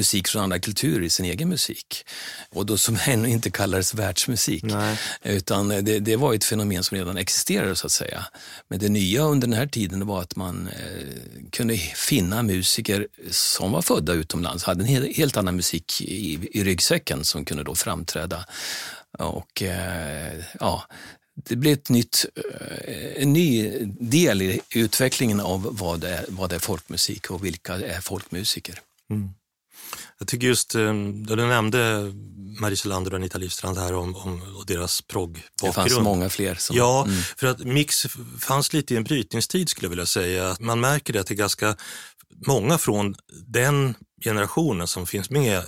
musik 0.00 0.28
från 0.28 0.42
andra 0.42 0.58
kulturer 0.58 1.02
i 1.02 1.10
sin 1.10 1.26
egen 1.26 1.48
musik. 1.48 2.04
Och 2.50 2.66
då 2.66 2.78
som 2.78 2.98
ännu 3.06 3.28
inte 3.28 3.50
kallades 3.50 3.94
världsmusik. 3.94 4.62
Nej. 4.62 4.98
Utan 5.22 5.68
det, 5.68 6.00
det 6.00 6.16
var 6.16 6.34
ett 6.34 6.44
fenomen 6.44 6.82
som 6.84 6.96
redan 6.96 7.16
existerade 7.16 7.76
så 7.76 7.86
att 7.86 7.92
säga. 7.92 8.24
Men 8.68 8.78
det 8.78 8.88
nya 8.88 9.22
under 9.22 9.48
den 9.48 9.58
här 9.58 9.66
tiden 9.66 10.06
var 10.06 10.22
att 10.22 10.36
man 10.36 10.68
eh, 10.68 11.50
kunde 11.50 11.76
finna 11.76 12.42
musiker 12.42 13.08
som 13.30 13.72
var 13.72 13.82
födda 13.82 14.12
utomlands, 14.12 14.64
hade 14.64 14.82
en 14.82 14.88
hel, 14.88 15.14
helt 15.14 15.36
annan 15.36 15.56
musik 15.56 16.00
i, 16.00 16.48
i 16.52 16.64
ryggsäcken 16.64 17.24
som 17.24 17.44
kunde 17.44 17.64
då 17.64 17.74
framträda. 17.74 18.44
Och 19.18 19.62
eh, 19.62 20.44
ja, 20.60 20.84
det 21.48 21.56
blev 21.56 21.72
ett 21.72 21.88
nytt, 21.88 22.26
eh, 22.36 23.22
en 23.22 23.32
ny 23.32 23.78
del 24.00 24.42
i 24.42 24.60
utvecklingen 24.74 25.40
av 25.40 25.68
vad 25.70 26.04
är, 26.04 26.24
vad 26.28 26.52
är 26.52 26.58
folkmusik 26.58 27.30
och 27.30 27.44
vilka 27.44 27.74
är 27.74 28.00
folkmusiker. 28.00 28.80
Jag 30.20 30.28
tycker 30.28 30.46
just, 30.46 30.74
eh, 30.74 30.92
du 31.12 31.36
nämnde 31.36 32.12
Marie 32.60 32.76
Selander 32.76 33.10
och 33.10 33.16
Anita 33.16 33.38
Livstrand 33.38 33.78
här 33.78 33.94
om, 33.94 34.16
om 34.16 34.42
och 34.56 34.66
deras 34.66 35.02
proggbakgrund. 35.02 35.44
Det 35.62 35.72
fanns 35.72 35.98
många 35.98 36.28
fler. 36.28 36.54
Som, 36.54 36.76
Ja, 36.76 37.04
Mm. 37.04 37.22
för 37.36 37.46
att 37.46 37.58
mix 37.58 38.06
fanns 38.38 38.72
lite 38.72 38.94
i 38.94 38.96
en 38.96 39.04
brytningstid 39.04 39.68
skulle 39.68 39.84
jag 39.84 39.90
vilja 39.90 40.06
säga. 40.06 40.56
Man 40.60 40.80
märker 40.80 41.12
det 41.12 41.20
att 41.20 41.26
det 41.26 41.34
är 41.34 41.36
ganska 41.36 41.76
många 42.46 42.78
från 42.78 43.14
den 43.46 43.94
generationen 44.24 44.86
som 44.86 45.06
finns 45.06 45.30
med 45.30 45.62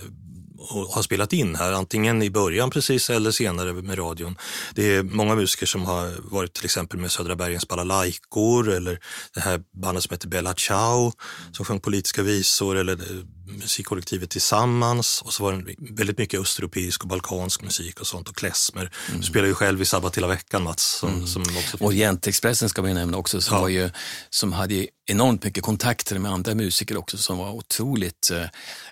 och 0.58 0.86
har 0.94 1.02
spelat 1.02 1.32
in 1.32 1.54
här, 1.56 1.72
antingen 1.72 2.22
i 2.22 2.30
början 2.30 2.70
precis 2.70 3.10
eller 3.10 3.30
senare 3.30 3.72
med 3.72 3.98
radion. 3.98 4.36
Det 4.74 4.94
är 4.96 5.02
många 5.02 5.34
musiker 5.34 5.66
som 5.66 5.84
har 5.84 6.10
varit 6.30 6.52
till 6.54 6.64
exempel 6.64 7.00
med 7.00 7.10
Södra 7.12 7.36
Bergens 7.36 7.68
balalaikor 7.68 8.70
eller 8.70 8.98
det 9.34 9.40
här 9.40 9.62
bandet 9.82 10.04
som 10.04 10.14
heter 10.14 10.28
Bella 10.28 10.54
Ciao 10.54 11.12
som 11.52 11.64
sjöng 11.64 11.80
politiska 11.80 12.22
visor 12.22 12.76
eller 12.76 12.92
eh, 12.92 13.24
musikkollektivet 13.46 14.30
Tillsammans 14.30 15.22
och 15.24 15.32
så 15.32 15.42
var 15.42 15.52
det 15.52 15.74
väldigt 15.94 16.18
mycket 16.18 16.40
östeuropeisk 16.40 17.02
och 17.02 17.08
balkansk 17.08 17.62
musik 17.62 18.00
och 18.00 18.06
sånt 18.06 18.28
och 18.28 18.36
klezmer. 18.36 18.90
Du 19.16 19.22
spelar 19.22 19.46
ju 19.46 19.54
själv 19.54 19.82
i 19.82 19.84
Sabbat 19.84 20.16
hela 20.16 20.26
veckan 20.26 20.62
Mats. 20.62 20.82
Som, 20.98 21.26
som 21.26 21.42
också 21.42 21.76
Orientexpressen 21.80 22.68
ska 22.68 22.82
vi 22.82 22.94
nämna 22.94 23.16
också, 23.16 23.40
som, 23.40 23.54
Ja. 23.56 23.60
var 23.60 23.68
ju, 23.68 23.90
som 24.30 24.52
hade 24.52 24.86
enormt 25.06 25.44
mycket 25.44 25.62
kontakter 25.62 26.18
med 26.18 26.32
andra 26.32 26.54
musiker 26.54 26.96
också, 26.96 27.18
som 27.18 27.38
var 27.38 27.50
otroligt, 27.50 28.30
eh, 28.30 28.44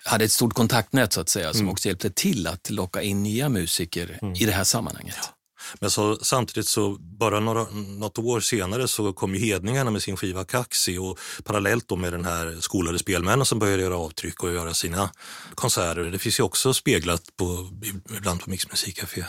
hade 0.03 0.25
ett 0.25 0.31
stort 0.31 0.53
kontaktnät 0.53 1.13
så 1.13 1.21
att 1.21 1.29
säga, 1.29 1.53
som 1.53 1.69
också 1.69 1.87
hjälpte 1.87 2.09
till 2.09 2.47
att 2.47 2.69
locka 2.69 3.01
in 3.01 3.23
nya 3.23 3.49
musiker 3.49 4.19
i 4.41 4.45
det 4.45 4.51
här 4.51 4.63
sammanhanget. 4.63 5.15
Men 5.79 5.91
så, 5.91 6.15
samtidigt 6.15 6.67
så 6.67 6.97
bara 6.99 7.39
några, 7.39 7.63
något 7.71 8.19
år 8.19 8.39
senare 8.39 8.87
så 8.87 9.13
kom 9.13 9.35
ju 9.35 9.39
Hedningarna 9.39 9.91
med 9.91 10.01
sin 10.01 10.17
skiva 10.17 10.43
Kaxi 10.43 10.97
och 10.97 11.19
parallellt 11.43 11.87
då 11.87 11.95
med 11.95 12.13
den 12.13 12.25
här 12.25 12.57
skolade 12.59 12.99
spelmännen 12.99 13.45
som 13.45 13.59
började 13.59 13.83
göra 13.83 13.97
avtryck 13.97 14.43
och 14.43 14.53
göra 14.53 14.73
sina 14.73 15.09
konserter. 15.55 16.01
Det 16.03 16.19
finns 16.19 16.39
ju 16.39 16.43
också 16.43 16.73
speglat 16.73 17.35
på, 17.35 17.69
ibland 18.17 18.41
på 18.41 18.49
Mix 18.49 18.69
Musikcafé. 18.69 19.25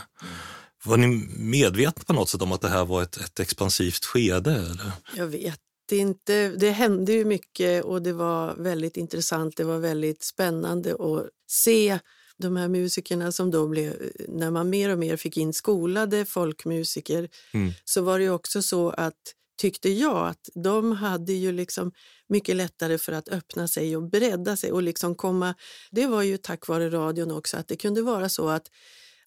Var 0.85 0.97
ni 0.97 1.07
medvetna 1.37 2.05
på 2.07 2.13
något 2.13 2.29
sätt 2.29 2.43
om 2.43 2.53
att 2.53 2.61
det 2.61 2.69
här 2.69 2.85
var 2.85 3.03
ett, 3.03 3.17
ett 3.17 3.41
expansivt 3.41 4.05
skede? 4.05 4.53
Eller? 4.53 4.93
Jag 5.17 5.27
vet 5.27 5.61
inte. 5.93 6.49
Det 6.49 6.71
hände 6.71 7.13
ju 7.13 7.25
mycket 7.25 7.85
och 7.85 8.03
det 8.03 8.13
var 8.13 8.55
väldigt 8.55 8.97
intressant. 8.97 9.57
Det 9.57 9.65
var 9.65 9.79
väldigt 9.79 10.23
spännande 10.23 10.93
att 10.93 11.29
se 11.49 11.99
de 12.43 12.57
här 12.57 12.69
musikerna 12.69 13.33
som 13.33 13.51
då 13.51 13.69
blev, 13.69 14.11
när 14.29 14.51
man 14.51 14.71
mer 14.71 14.91
och 14.91 14.99
mer 14.99 15.17
fick 15.17 15.37
in 15.37 15.53
skolade 15.53 16.25
folkmusiker, 16.25 17.29
Mm. 17.55 17.73
så 17.85 18.03
var 18.03 18.19
det 18.19 18.31
också 18.31 18.63
så 18.63 18.91
att, 18.91 19.35
tyckte 19.61 19.89
jag, 19.89 20.29
att 20.29 20.49
de 20.55 20.93
hade 20.93 21.33
ju 21.33 21.53
liksom 21.53 21.93
mycket 22.29 22.57
lättare 22.57 22.99
för 22.99 23.13
att 23.13 23.29
öppna 23.29 23.69
sig 23.69 23.97
och 23.97 24.11
bredda 24.11 24.57
sig 24.57 24.73
och 24.73 24.83
liksom 24.83 25.15
komma... 25.15 25.55
Det 25.91 26.07
var 26.07 26.23
ju 26.23 26.37
tack 26.37 26.69
vare 26.69 26.91
radion 26.91 27.31
också, 27.31 27.57
att 27.57 27.69
det 27.69 27.77
kunde 27.77 28.03
vara 28.03 28.29
så 28.29 28.49
att 28.49 28.67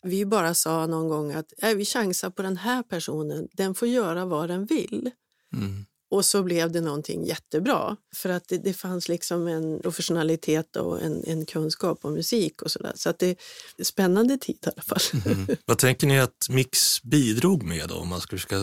vi 0.04 0.26
bara 0.26 0.54
sa 0.54 0.88
någon 0.88 1.10
gång 1.10 1.32
att 1.32 1.54
äh, 1.58 1.76
vi 1.76 1.86
chansar 1.86 2.30
på 2.30 2.42
den 2.42 2.58
här 2.58 2.84
personen, 2.84 3.48
den 3.54 3.76
får 3.76 3.88
göra 3.88 4.26
vad 4.26 4.50
den 4.50 4.66
vill. 4.66 5.12
Mm. 5.54 5.86
Och 6.16 6.26
så 6.26 6.44
blev 6.44 6.72
det 6.72 6.82
någonting 6.82 7.26
jättebra. 7.26 7.96
För 8.16 8.30
att 8.30 8.48
det, 8.48 8.58
det 8.58 8.74
fanns 8.74 9.10
liksom 9.10 9.48
en 9.48 9.80
professionalitet 9.82 10.76
och 10.76 11.02
en, 11.02 11.24
en 11.28 11.46
kunskap 11.46 12.00
om 12.02 12.14
musik 12.14 12.62
och 12.62 12.72
sådär. 12.72 12.94
Så 12.96 13.10
att 13.10 13.20
det 13.20 13.38
är 13.78 13.84
spännande 13.84 14.38
tid 14.38 14.58
i 14.66 14.70
alla 14.70 14.82
fall. 14.82 15.22
Vad 15.66 15.78
tänker 15.78 16.08
ni 16.08 16.20
att 16.20 16.50
Mix 16.50 17.04
bidrog 17.04 17.64
med 17.64 17.90
då, 17.90 17.96
om 17.96 18.08
man 18.08 18.22
ska 18.22 18.36
försöka 18.36 18.56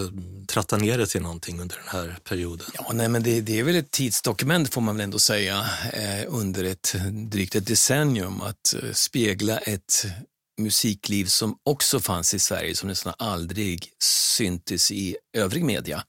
tratta 0.48 0.76
ner 0.76 0.98
det 0.98 1.06
till 1.06 1.22
någonting 1.22 1.60
under 1.60 1.76
den 1.76 1.88
här 1.88 2.18
perioden? 2.24 2.66
Ja, 2.74 2.90
nej, 2.92 3.08
men 3.08 3.22
det, 3.22 3.40
det 3.40 3.58
är 3.58 3.64
väl 3.64 3.76
ett 3.76 3.90
tidsdokument 3.90 4.74
får 4.74 4.80
man 4.80 4.96
väl 4.96 5.04
ändå 5.04 5.18
säga 5.18 5.66
eh, 5.92 6.24
under 6.28 6.64
ett 6.64 6.94
drygt 7.30 7.54
ett 7.54 7.66
decennium 7.66 8.40
att 8.40 8.74
eh, 8.82 8.92
spegla 8.92 9.58
ett 9.58 10.06
musikliv 10.60 11.24
som 11.24 11.58
också 11.62 12.00
fanns 12.00 12.34
i 12.34 12.38
Sverige 12.38 12.74
som 12.74 12.88
nästan 12.88 13.14
aldrig 13.18 13.92
syntes 14.02 14.90
i 14.90 15.16
övrig 15.36 15.64
media. 15.64 16.04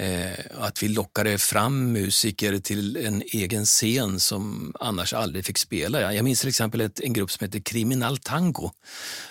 Eh, 0.00 0.38
att 0.54 0.82
vi 0.82 0.88
lockade 0.88 1.38
fram 1.38 1.92
musiker 1.92 2.58
till 2.58 2.96
en 2.96 3.22
egen 3.22 3.64
scen 3.64 4.20
som 4.20 4.72
annars 4.80 5.12
aldrig 5.12 5.44
fick 5.44 5.58
spela. 5.58 6.14
Jag 6.14 6.24
minns 6.24 6.40
till 6.40 6.48
exempel 6.48 6.80
ett, 6.80 7.00
en 7.00 7.12
grupp 7.12 7.30
som 7.30 7.44
heter 7.44 7.60
Criminal 7.60 8.18
Tango. 8.18 8.70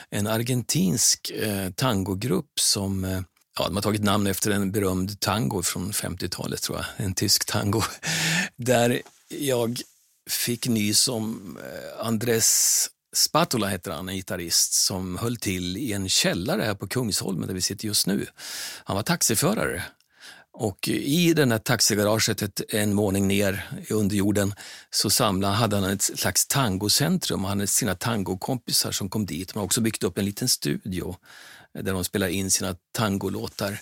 En 0.10 0.28
argentinsk 0.28 1.30
eh, 1.30 1.72
tangogrupp 1.72 2.60
som 2.60 3.04
eh, 3.04 3.22
Ja, 3.60 3.68
de 3.68 3.76
har 3.76 3.82
tagit 3.82 4.04
namn 4.04 4.28
efter 4.28 4.52
en 4.52 4.72
berömd 4.72 5.20
tango 5.20 5.64
från 5.64 5.92
50-talet, 5.92 6.62
tror 6.62 6.78
jag. 6.78 7.06
En 7.06 7.14
tysk 7.14 7.46
tango. 7.46 7.82
Där 8.56 9.02
jag 9.28 9.82
fick 10.30 10.68
nys 10.68 11.08
om 11.08 11.58
eh, 11.62 12.06
Andres 12.06 12.90
Spatula 13.18 13.68
heter 13.68 13.92
han, 13.92 14.10
en 14.10 14.16
gitarrist 14.16 14.74
som 14.74 15.18
höll 15.18 15.38
till 15.38 15.78
i 15.78 15.94
en 15.94 16.10
källare 16.10 16.62
här 16.62 16.76
på 16.76 16.88
Kungsholmen 16.88 17.48
där 17.48 17.56
vi 17.56 17.62
sitter 17.62 17.86
just 17.86 18.08
nu. 18.08 18.28
Han 18.84 18.96
var 18.96 19.04
taxiförare 19.04 19.84
och 20.60 20.88
i 20.88 21.34
den 21.34 21.52
här 21.52 21.60
taxigaraget 21.60 22.42
ett, 22.42 22.62
en 22.70 22.96
våning 22.96 23.28
ner 23.28 23.70
i 23.90 23.94
underjorden 23.94 24.54
så 24.90 25.10
samlade, 25.10 25.54
hade 25.54 25.76
han 25.76 25.90
ett 25.90 26.02
slags 26.02 26.48
tangocentrum. 26.48 27.44
Han 27.44 27.60
hade 27.60 27.68
sina 27.68 27.96
tangokompisar 27.96 28.92
som 28.92 29.10
kom 29.10 29.26
dit. 29.26 29.54
De 29.54 29.60
har 29.60 29.66
också 29.66 29.82
byggt 29.82 30.04
upp 30.04 30.18
en 30.18 30.26
liten 30.26 30.50
studio 30.50 31.16
där 31.74 31.94
de 31.94 32.04
spelar 32.04 32.28
in 32.28 32.52
sina 32.52 32.76
tangolåtar. 32.92 33.80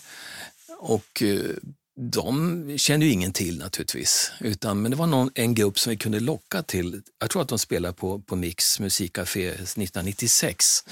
Och 0.78 1.22
eh, 1.22 1.56
de 2.00 2.78
kände 2.78 3.06
ju 3.06 3.12
ingen 3.12 3.32
till 3.32 3.58
naturligtvis, 3.58 4.32
utan, 4.40 4.82
men 4.82 4.90
det 4.90 4.96
var 4.96 5.06
någon, 5.06 5.30
en 5.34 5.54
grupp 5.54 5.78
som 5.78 5.90
vi 5.90 5.96
kunde 5.96 6.20
locka 6.20 6.62
till. 6.62 7.02
Jag 7.18 7.30
tror 7.30 7.42
att 7.42 7.48
de 7.48 7.58
spelade 7.58 7.94
på, 7.94 8.20
på 8.20 8.36
Mix 8.36 8.80
musikcafé 8.80 9.48
1996. 9.48 10.84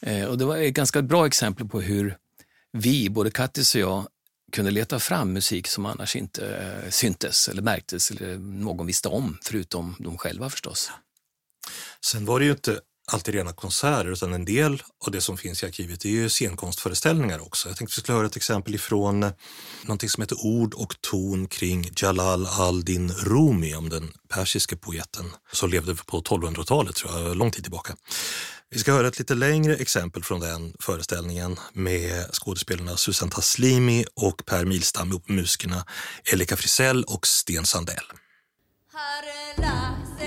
Eh, 0.00 0.24
och 0.24 0.38
det 0.38 0.44
var 0.44 0.56
ett 0.56 0.74
ganska 0.74 1.02
bra 1.02 1.26
exempel 1.26 1.68
på 1.68 1.80
hur 1.80 2.16
vi, 2.72 3.10
både 3.10 3.30
Kattis 3.30 3.74
och 3.74 3.80
jag, 3.80 4.06
kunde 4.52 4.70
leta 4.70 4.98
fram 4.98 5.32
musik 5.32 5.66
som 5.66 5.86
annars 5.86 6.16
inte 6.16 6.56
eh, 6.56 6.90
syntes 6.90 7.48
eller 7.48 7.62
märktes 7.62 8.10
eller 8.10 8.38
någon 8.38 8.86
visste 8.86 9.08
om, 9.08 9.38
förutom 9.42 9.96
de 9.98 10.18
själva 10.18 10.50
förstås. 10.50 10.90
Sen 12.06 12.24
var 12.24 12.40
det 12.40 12.44
ju 12.46 12.52
inte 12.52 12.80
alltid 13.08 13.34
rena 13.34 13.52
konserter 13.52 14.12
utan 14.12 14.32
en 14.32 14.44
del 14.44 14.82
av 15.06 15.12
det 15.12 15.20
som 15.20 15.36
finns 15.36 15.62
i 15.62 15.66
arkivet 15.66 16.04
är 16.04 16.08
ju 16.08 16.28
scenkonstföreställningar 16.28 17.38
också. 17.38 17.68
Jag 17.68 17.76
tänkte 17.76 17.94
vi 17.96 18.02
skulle 18.02 18.16
höra 18.16 18.26
ett 18.26 18.36
exempel 18.36 18.74
ifrån 18.74 19.20
någonting 19.82 20.08
som 20.08 20.22
heter 20.22 20.46
Ord 20.46 20.74
och 20.74 21.00
ton 21.00 21.48
kring 21.48 21.90
Jalal 21.96 22.46
al-Din 22.46 23.12
Rumi 23.12 23.74
om 23.74 23.88
den 23.88 24.12
persiske 24.28 24.76
poeten 24.76 25.24
som 25.52 25.70
levde 25.70 25.94
på 25.94 26.20
1200-talet, 26.20 26.96
tror 26.96 27.12
jag, 27.12 27.36
lång 27.36 27.50
tid 27.50 27.64
tillbaka. 27.64 27.96
Vi 28.70 28.78
ska 28.78 28.92
höra 28.92 29.08
ett 29.08 29.18
lite 29.18 29.34
längre 29.34 29.76
exempel 29.76 30.24
från 30.24 30.40
den 30.40 30.74
föreställningen 30.80 31.56
med 31.72 32.26
skådespelarna 32.32 32.96
Susan 32.96 33.30
Taslimi 33.30 34.04
och 34.14 34.42
Per 34.46 34.64
Milstam 34.64 35.12
och 35.12 35.30
musikerna 35.30 35.84
Elika 36.32 36.56
Frisell 36.56 37.04
och 37.04 37.26
Sten 37.26 37.66
Sandell. 37.66 38.04
هر 38.92 40.17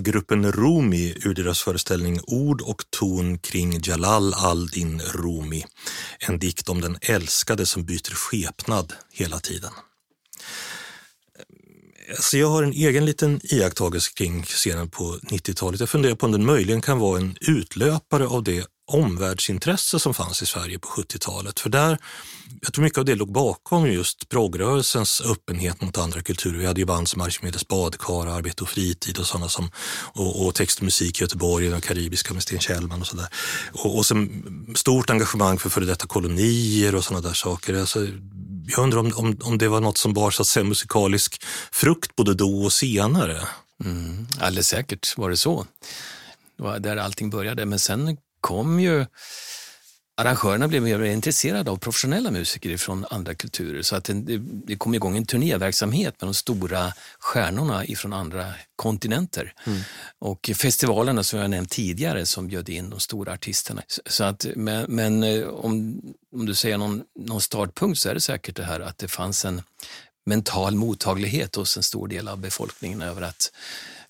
gruppen 0.00 0.52
Rumi 0.52 1.14
ur 1.24 1.34
deras 1.34 1.60
föreställning 1.60 2.20
Ord 2.26 2.60
och 2.60 2.84
ton 2.90 3.38
kring 3.38 3.80
Jalal 3.82 4.34
al-Din 4.34 5.00
Rumi. 5.00 5.64
En 6.18 6.38
dikt 6.38 6.68
om 6.68 6.80
den 6.80 6.98
älskade 7.00 7.66
som 7.66 7.84
byter 7.84 8.14
skepnad 8.14 8.92
hela 9.12 9.40
tiden. 9.40 9.72
Alltså 12.10 12.38
jag 12.38 12.48
har 12.48 12.62
en 12.62 12.72
egen 12.72 13.04
liten 13.04 13.40
iakttagelse 13.42 14.10
kring 14.14 14.42
scenen 14.42 14.88
på 14.88 15.18
90-talet. 15.22 15.80
Jag 15.80 15.88
funderar 15.88 16.14
på 16.14 16.26
om 16.26 16.32
den 16.32 16.44
möjligen 16.44 16.80
kan 16.80 16.98
vara 16.98 17.18
en 17.20 17.36
utlöpare 17.40 18.26
av 18.26 18.44
det 18.44 18.66
omvärldsintresse 18.86 19.98
som 19.98 20.14
fanns 20.14 20.42
i 20.42 20.46
Sverige 20.46 20.78
på 20.78 20.88
70-talet. 20.88 21.60
För 21.60 21.70
där, 21.70 21.98
jag 22.62 22.72
tror 22.72 22.84
mycket 22.84 22.98
av 22.98 23.04
det 23.04 23.14
låg 23.14 23.32
bakom 23.32 23.92
just 23.92 24.28
proggrörelsens 24.28 25.20
öppenhet 25.20 25.80
mot 25.82 25.98
andra 25.98 26.22
kulturer. 26.22 26.58
Vi 26.58 26.66
hade 26.66 26.80
ju 26.80 26.86
band 26.86 27.08
som 27.08 27.20
Arkimedes 27.20 27.68
badkar, 27.68 28.26
Arbete 28.26 28.62
och 28.62 28.68
fritid 28.68 29.18
och 29.18 29.26
sådana 29.26 29.48
som, 29.48 29.70
och, 30.14 30.46
och 30.46 30.54
text 30.54 30.78
och 30.78 30.84
musik 30.84 31.18
i 31.18 31.24
Göteborg, 31.24 31.68
den 31.68 31.80
karibiska 31.80 32.34
med 32.34 32.42
Sten 32.42 32.58
Kjellman 32.58 33.00
och 33.00 33.06
sådär. 33.06 33.26
Och, 33.72 33.96
och 33.96 34.06
sen 34.06 34.44
stort 34.76 35.10
engagemang 35.10 35.58
för 35.58 35.70
före 35.70 35.84
detta 35.84 36.06
kolonier 36.06 36.94
och 36.94 37.04
sådana 37.04 37.28
där 37.28 37.34
saker. 37.34 37.74
Alltså, 37.74 38.06
jag 38.66 38.78
undrar 38.78 38.98
om, 38.98 39.12
om, 39.16 39.38
om 39.42 39.58
det 39.58 39.68
var 39.68 39.80
något 39.80 39.98
som 39.98 40.14
bar 40.14 40.30
så 40.30 40.42
att 40.42 40.48
säga, 40.48 40.64
musikalisk 40.64 41.44
frukt 41.72 42.16
både 42.16 42.34
då 42.34 42.62
och 42.64 42.72
senare. 42.72 43.40
Mm, 43.84 44.26
alldeles 44.40 44.68
säkert 44.68 45.18
var 45.18 45.30
det 45.30 45.36
så. 45.36 45.66
Det 46.56 46.62
var 46.62 46.78
där 46.78 46.96
allting 46.96 47.30
började. 47.30 47.66
Men 47.66 47.78
sen 47.78 48.16
kom 48.40 48.80
ju 48.80 49.06
arrangörerna 50.20 50.68
blev 50.68 50.82
mer 50.82 51.00
intresserade 51.02 51.70
av 51.70 51.76
professionella 51.76 52.30
musiker 52.30 52.76
från 52.76 53.06
andra 53.10 53.34
kulturer. 53.34 53.82
Så 53.82 53.96
att 53.96 54.04
det, 54.04 54.38
det 54.66 54.76
kom 54.76 54.94
igång 54.94 55.16
en 55.16 55.26
turnéverksamhet 55.26 56.20
med 56.20 56.28
de 56.28 56.34
stora 56.34 56.92
stjärnorna 57.18 57.84
från 57.96 58.12
andra 58.12 58.46
kontinenter. 58.76 59.52
Och 60.18 60.50
festivalerna 60.54 61.22
som 61.22 61.38
jag 61.38 61.50
nämnt 61.50 61.70
tidigare 61.70 62.26
som 62.26 62.46
bjöd 62.48 62.68
in 62.68 62.90
de 62.90 63.00
stora 63.00 63.32
artisterna. 63.32 63.82
Så- 63.86 64.02
Så 64.06 64.24
att, 64.24 64.46
men 64.56 64.84
men 64.88 65.22
eh, 65.22 65.46
om, 65.48 66.00
om 66.36 66.46
du 66.46 66.54
säger 66.54 66.78
någon, 66.78 67.02
någon 67.18 67.40
startpunkt 67.40 67.98
så 68.00 68.08
är 68.08 68.14
det 68.14 68.20
säkert 68.20 68.56
det 68.56 68.64
här 68.64 68.80
att 68.80 68.98
det 68.98 69.08
fanns 69.08 69.44
en 69.44 69.62
mental 70.26 70.74
mottaglighet 70.74 71.56
hos 71.56 71.76
en 71.76 71.82
stor 71.82 72.08
del 72.08 72.28
av 72.28 72.38
befolkningen 72.38 73.02
över 73.02 73.22
att 73.22 73.52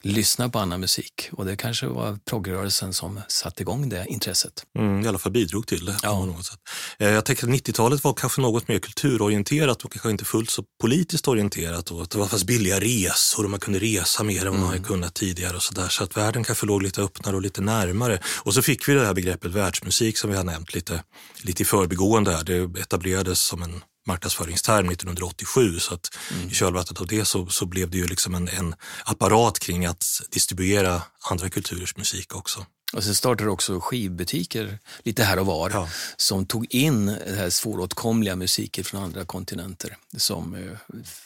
lyssna 0.02 0.48
på 0.48 0.58
annan 0.58 0.80
musik. 0.80 1.28
Och 1.32 1.44
det 1.46 1.56
kanske 1.56 1.86
var 1.86 2.18
progrörelsen 2.30 2.92
som 2.94 3.20
satte 3.28 3.62
igång 3.62 3.88
det 3.88 4.06
intresset. 4.08 4.52
Mm, 4.78 5.04
I 5.04 5.08
alla 5.08 5.18
fall 5.18 5.32
bidrog 5.32 5.66
till 5.66 5.84
det 5.84 5.96
Ja. 6.02 6.24
något 6.24 6.44
sätt. 6.46 6.58
Eh, 6.98 7.08
Jag 7.08 7.24
tänker 7.24 7.44
att 7.44 7.50
90-talet 7.50 8.04
var 8.04 8.12
kanske 8.14 8.40
något 8.40 8.68
mer 8.68 8.78
kulturorienterat 8.78 9.82
och 9.84 9.92
kanske 9.92 10.10
inte 10.10 10.24
fullt 10.24 10.50
så 10.50 10.64
politiskt 10.80 11.28
orienterat. 11.28 11.90
Och 11.90 12.02
att 12.02 12.10
det 12.10 12.18
var 12.18 12.26
fast 12.26 12.46
billiga 12.46 12.80
resor 12.80 13.44
och 13.44 13.50
man 13.50 13.60
kunde 13.60 13.78
resa 13.78 14.22
mer 14.22 14.46
än 14.46 14.52
vad 14.52 14.60
man 14.60 14.68
hade 14.68 14.82
kunnat 14.82 15.14
tidigare. 15.14 15.56
och 15.56 15.62
Så, 15.62 15.74
där. 15.74 15.88
så 15.88 16.04
att 16.04 16.16
världen 16.16 16.44
kanske 16.44 16.66
låg 16.66 16.82
lite 16.82 17.02
öppnare 17.02 17.36
och 17.36 17.42
lite 17.42 17.60
närmare. 17.60 18.20
Och 18.42 18.54
så 18.54 18.62
fick 18.62 18.88
vi 18.88 18.94
det 18.94 19.06
här 19.06 19.14
begreppet 19.14 19.52
världsmusik 19.52 20.18
som 20.18 20.30
vi 20.30 20.36
har 20.36 20.44
nämnt 20.44 20.74
lite, 20.74 21.02
lite 21.42 21.62
i 21.62 21.66
förbigående. 21.66 22.32
Här. 22.32 22.44
Det 22.44 22.80
etablerades 22.80 23.40
som 23.40 23.62
en 23.62 23.82
marknadsföringsterm 24.10 24.88
1987 24.90 25.78
så 25.78 25.94
att 25.94 26.10
i 26.50 26.54
kölvattnet 26.54 27.00
av 27.00 27.06
det 27.06 27.24
så, 27.24 27.46
så 27.46 27.66
blev 27.66 27.90
det 27.90 27.98
ju 27.98 28.06
liksom 28.06 28.34
en, 28.34 28.48
en 28.48 28.74
apparat 29.04 29.58
kring 29.58 29.86
att 29.86 30.04
distribuera 30.30 31.02
andra 31.30 31.48
kulturers 31.50 31.96
musik 31.96 32.34
också. 32.34 32.66
Och 32.92 33.04
sen 33.04 33.14
startade 33.14 33.50
också 33.50 33.80
skivbutiker 33.80 34.78
lite 35.04 35.22
här 35.24 35.38
och 35.38 35.46
var 35.46 35.70
Ja. 35.70 35.88
som 36.16 36.46
tog 36.46 36.66
in 36.74 37.06
den 37.06 37.38
här 37.38 37.50
svåråtkomliga 37.50 38.36
musiken 38.36 38.84
från 38.84 39.02
andra 39.02 39.24
kontinenter 39.24 39.96
som 40.16 40.54
eh, 40.54 40.60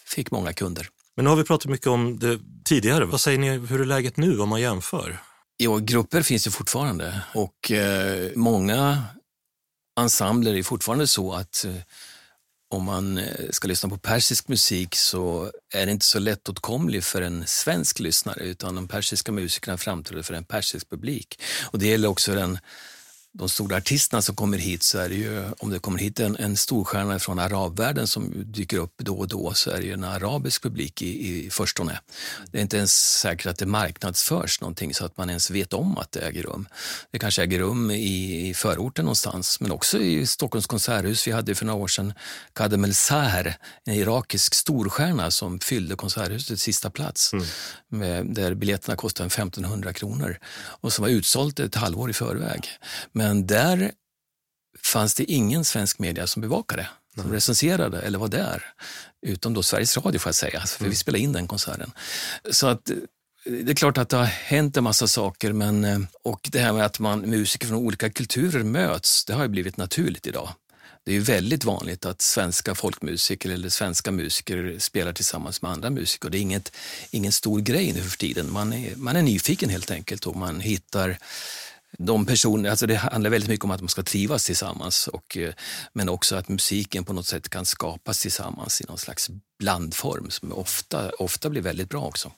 fick 0.07 0.31
många 0.31 0.53
kunder. 0.53 0.89
Men 1.17 1.25
nu 1.25 1.29
har 1.31 1.37
vi 1.37 1.45
pratat 1.45 1.71
mycket 1.71 1.87
om 1.87 2.19
det 2.19 2.41
tidigare. 2.65 3.05
Vad 3.05 3.21
säger 3.21 3.39
ni, 3.39 3.49
hur 3.51 3.81
är 3.81 3.85
läget 3.85 4.17
nu 4.17 4.41
om 4.41 4.49
man 4.49 4.61
jämför? 4.61 5.19
Ja, 5.57 5.77
grupper 5.79 6.23
finns 6.23 6.47
ju 6.47 6.51
fortfarande 6.51 7.21
och 7.35 7.71
eh, 7.71 8.31
många 8.35 9.03
ensembler 10.01 10.55
är 10.55 10.63
fortfarande 10.63 11.07
så 11.07 11.33
att 11.33 11.65
eh, 11.65 11.75
om 12.71 12.85
man 12.85 13.19
eh, 13.19 13.51
ska 13.51 13.69
lyssna 13.69 13.89
på 13.89 13.99
persisk 13.99 14.49
musik 14.49 14.95
så 14.95 15.51
är 15.75 15.87
det 15.87 15.93
inte 15.93 16.07
så 16.07 16.19
lättåtkomlig 16.19 17.05
för 17.05 17.23
en 17.23 17.47
svensk 17.47 17.99
lyssnare 18.01 18.45
utan 18.45 18.75
de 18.75 18.89
persiska 18.89 19.33
musikerna 19.33 19.77
framträder 19.77 20.23
för 20.23 20.35
en 20.35 20.45
persisk 20.45 20.91
publik. 20.91 21.41
Och 21.71 21.79
det 21.79 21.87
gäller 21.87 22.09
också 22.09 22.35
den, 22.35 22.59
de 23.39 23.49
stora 23.49 23.77
artisterna 23.77 24.23
som 24.23 24.37
kommer 24.37 24.59
hit 24.59 24.83
så 24.83 24.99
är 24.99 25.09
det 25.09 25.15
ju, 25.15 25.51
om 25.59 25.71
det 25.71 25.79
kommer 25.79 25.99
hit 25.99 26.21
en, 26.21 26.37
en 26.37 26.57
storstjärna 26.57 27.19
från 27.19 27.39
arabvärlden 27.39 28.07
som 28.07 28.33
dyker 28.53 28.79
upp 28.79 28.93
då 28.97 29.19
och 29.19 29.29
då 29.29 29.55
så 29.55 29.71
är 29.71 29.81
det 29.81 29.87
ju 29.87 29.93
en 29.93 30.05
arabisk 30.05 30.63
publik 30.63 31.03
i, 31.03 31.45
i 31.47 31.51
förstone. 31.51 32.01
Det 32.51 32.59
är 32.59 32.63
inte 32.63 32.77
ens 32.77 33.21
säkert 33.21 33.47
att 33.47 33.59
det 33.59 33.67
marknadsförs 33.67 34.61
någonting 34.61 34.95
så 34.95 35.05
att 35.05 35.17
man 35.17 35.29
ens 35.29 35.51
vet 35.51 35.73
om 35.73 35.99
att 35.99 36.13
det 36.13 36.21
äger 36.21 36.43
rum. 36.43 36.69
Det 37.11 37.19
kanske 37.19 37.43
äger 37.43 37.59
rum 37.59 37.91
i, 37.91 38.49
i 38.49 38.55
förorten 38.55 39.05
någonstans 39.05 39.61
men 39.61 39.71
också 39.73 39.99
i 39.99 40.27
Stockholms 40.27 40.67
konserthus. 40.67 41.27
Vi 41.27 41.33
hade 41.33 41.55
för 41.55 41.65
några 41.65 41.83
år 41.83 41.89
sedan 41.89 42.13
Kadem 42.53 42.85
El 42.85 42.95
Saher, 42.95 43.57
en 43.85 43.95
irakisk 43.95 44.55
storstjärna 44.55 45.31
som 45.31 45.61
fyllde 45.61 45.97
konserthusets 45.97 46.63
sista 46.63 46.91
plats 46.91 47.33
med, 47.89 48.27
där 48.27 48.55
biljetterna 48.55 48.97
kostade 48.97 49.27
1500 49.27 49.93
kronor 49.93 50.39
och 50.81 50.93
som 50.93 51.03
var 51.03 51.09
utsålt 51.09 51.61
ett 51.61 51.75
halvår 51.75 52.11
i 52.11 52.13
förväg. 52.13 52.69
Men 53.13 53.24
där 53.33 53.93
fanns 54.85 55.15
det 55.15 55.25
ingen 55.25 55.65
svensk 55.65 55.99
media 55.99 56.27
som 56.27 56.43
bevakade, 56.43 56.89
som 57.15 57.33
recenserade 57.33 58.01
eller 58.01 58.19
var 58.19 58.29
där. 58.29 58.63
Utom 59.27 59.55
då 59.55 59.63
Sveriges 59.63 59.97
Radio 59.97 60.19
får 60.19 60.29
jag 60.29 60.35
säga, 60.35 60.61
för 60.61 60.85
vi 60.85 60.97
spelade 60.97 61.23
in 61.23 61.33
den 61.33 61.49
konserten. 61.49 61.93
Så 62.51 62.67
att 62.67 62.91
eh, 62.91 62.97
det 63.45 63.73
är 63.73 63.75
klart 63.75 63.99
att 63.99 64.09
det 64.09 64.17
har 64.17 64.25
hänt 64.25 64.77
en 64.77 64.85
massa 64.85 65.07
saker 65.07 65.53
men, 65.53 65.85
eh, 65.85 65.99
och 66.25 66.49
det 66.53 66.59
här 66.59 66.73
med 66.73 66.85
att 66.85 66.99
man 66.99 67.21
musiker 67.21 67.67
från 67.67 67.79
olika 67.79 68.11
kulturer 68.11 68.63
möts, 68.63 69.25
det 69.25 69.33
har 69.35 69.43
ju 69.43 69.49
blivit 69.49 69.77
naturligt 69.77 70.27
idag. 70.27 70.49
Det 71.07 71.17
är 71.17 71.21
väldigt 71.21 71.65
vanligt 71.65 72.07
att 72.07 72.23
svenska 72.23 72.75
folkmusiker 72.75 73.51
eller 73.51 73.69
svenska 73.69 74.13
musiker 74.13 74.77
spelar 74.79 75.13
tillsammans 75.13 75.63
med 75.63 75.71
andra 75.71 75.91
musiker. 75.91 76.31
Det 76.31 76.39
är 76.39 76.41
inget, 76.41 76.77
ingen 77.11 77.33
stor 77.33 77.61
grej 77.61 77.93
nu 77.93 78.01
för 78.01 78.19
tiden. 78.19 78.53
Man 78.53 78.73
är, 78.73 78.97
man 78.97 79.17
är 79.17 79.23
nyfiken 79.23 79.69
helt 79.69 79.91
enkelt 79.91 80.27
och 80.27 80.37
man 80.37 80.61
hittar 80.61 81.19
de 81.99 82.27
personer, 82.27 82.71
alltså 82.71 82.87
det 82.87 82.95
handlar 82.95 83.31
väldigt 83.31 83.51
mycket 83.51 83.65
om 83.65 83.71
att 83.71 83.81
man 83.81 83.89
ska 83.89 84.03
trivas 84.03 84.45
tillsammans 84.45 85.09
och, 85.09 85.37
eh, 85.37 85.55
men 85.93 86.09
också 86.09 86.37
att 86.37 86.49
musiken 86.49 87.05
på 87.05 87.13
något 87.13 87.27
sätt 87.27 87.49
kan 87.49 87.67
skapas 87.67 88.21
tillsammans 88.21 88.81
i 88.81 88.85
någon 88.89 88.99
slags 88.99 89.31
blandform 89.59 90.31
som 90.31 90.53
ofta, 90.53 91.11
ofta 91.11 91.51
blir 91.51 91.63
väldigt 91.63 91.89
bra 91.89 92.03
också. 92.07 92.33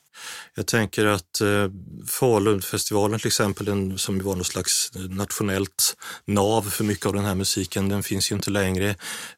Jag 0.55 0.67
tänker 0.67 1.07
att 1.07 1.41
eh, 1.41 1.71
Falunfestivalen 2.07 3.21
till 3.21 3.27
exempel, 3.27 3.67
den, 3.67 3.99
som 3.99 4.19
var 4.19 4.37
något 4.37 4.47
slags 4.47 4.91
nationellt 4.95 5.97
nav 6.25 6.63
för 6.63 6.85
mycket 6.85 7.07
av 7.07 7.13
den 7.13 7.25
här 7.25 7.35
musiken, 7.35 7.89
den 7.89 8.03
finns 8.03 8.31
ju 8.31 8.35
inte 8.35 8.51
längre. 8.51 8.95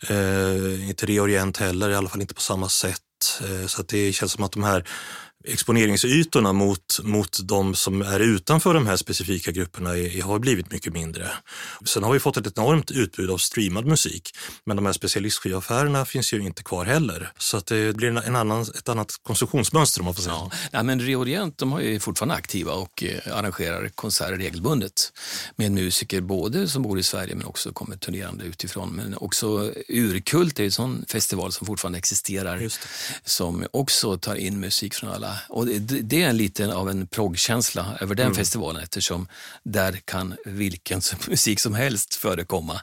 Eh, 0.09 0.89
inte 0.89 1.07
Reorient 1.07 1.57
heller, 1.57 1.91
i 1.91 1.95
alla 1.95 2.09
fall 2.09 2.21
inte 2.21 2.35
på 2.35 2.41
samma 2.41 2.69
sätt. 2.69 3.01
Eh, 3.41 3.67
så 3.67 3.81
att 3.81 3.89
det 3.89 4.13
känns 4.13 4.33
som 4.33 4.45
att 4.45 4.53
de 4.53 4.63
här 4.63 4.89
exponeringsytorna 5.45 6.53
mot, 6.53 7.01
mot 7.03 7.39
de 7.43 7.75
som 7.75 8.03
är 8.03 8.21
utanför 8.21 8.75
de 8.75 8.87
här 8.87 8.97
specifika 8.97 9.51
grupperna 9.51 9.97
är, 9.97 10.23
har 10.23 10.39
blivit 10.39 10.73
mycket 10.73 10.93
mindre. 10.93 11.31
Sen 11.85 12.03
har 12.03 12.13
vi 12.13 12.21
fått 12.21 12.37
ett 12.37 12.59
enormt 12.59 12.91
utbud 12.91 13.31
av 13.31 13.39
streamad 13.39 13.87
musik, 13.87 14.35
men 14.65 14.77
de 14.77 14.87
här 14.87 14.93
specialistskivaffärerna 14.93 16.05
finns 16.05 16.33
ju 16.33 16.43
inte 16.43 16.63
kvar 16.63 16.85
heller. 16.85 17.33
Så 17.39 17.57
att 17.57 17.67
det 17.67 17.97
blir 17.97 18.09
en, 18.09 18.17
en 18.17 18.37
annan, 18.37 18.63
ett 18.63 18.89
annat 18.89 19.13
konsumtionsmönster 19.23 20.01
om 20.01 20.05
man 20.05 20.15
får 20.15 20.23
säga 20.23 20.35
Ja. 20.35 20.51
Nej, 20.73 20.85
men 20.85 21.01
Reorient 21.01 21.59
de 21.59 21.73
har 21.73 21.81
ju 21.81 22.01
fortfarande 22.01 22.35
aktiva 22.35 22.73
och 22.73 23.05
eh, 23.05 23.37
arrangerar 23.37 23.89
konserter 23.89 24.37
regelbundet 24.37 25.13
med 25.57 25.73
musiker 25.73 26.21
både 26.21 26.69
som 26.69 26.83
bor 26.83 26.99
i 26.99 27.03
Sverige 27.03 27.35
men 27.35 27.47
också 27.47 27.73
kommer 27.73 27.97
turnerande 27.97 28.45
utifrån. 28.45 28.91
Men 28.91 29.15
också 29.17 29.73
Urkult 29.89 30.61
är 30.61 30.65
en 30.65 30.73
sån 30.73 31.05
festival 31.09 31.53
som 31.53 31.67
fortfarande 31.67 31.99
existerar 31.99 32.69
som 33.25 33.67
också 33.71 34.19
tar 34.19 34.35
in 34.35 34.61
musik 34.61 34.95
från 34.95 35.11
alla. 35.11 35.28
Och 35.49 35.67
det, 35.67 36.23
är 36.23 36.33
lite 36.33 36.75
av 36.75 36.91
en 36.91 37.07
proggkänsla 37.07 37.99
över 38.01 38.15
den 38.15 38.35
festivalen 38.35 38.83
eftersom 38.83 39.29
där 39.63 39.93
kan 40.05 40.37
vilken 40.45 41.01
musik 41.29 41.61
som 41.61 41.75
helst 41.75 42.15
förekomma. 42.15 42.81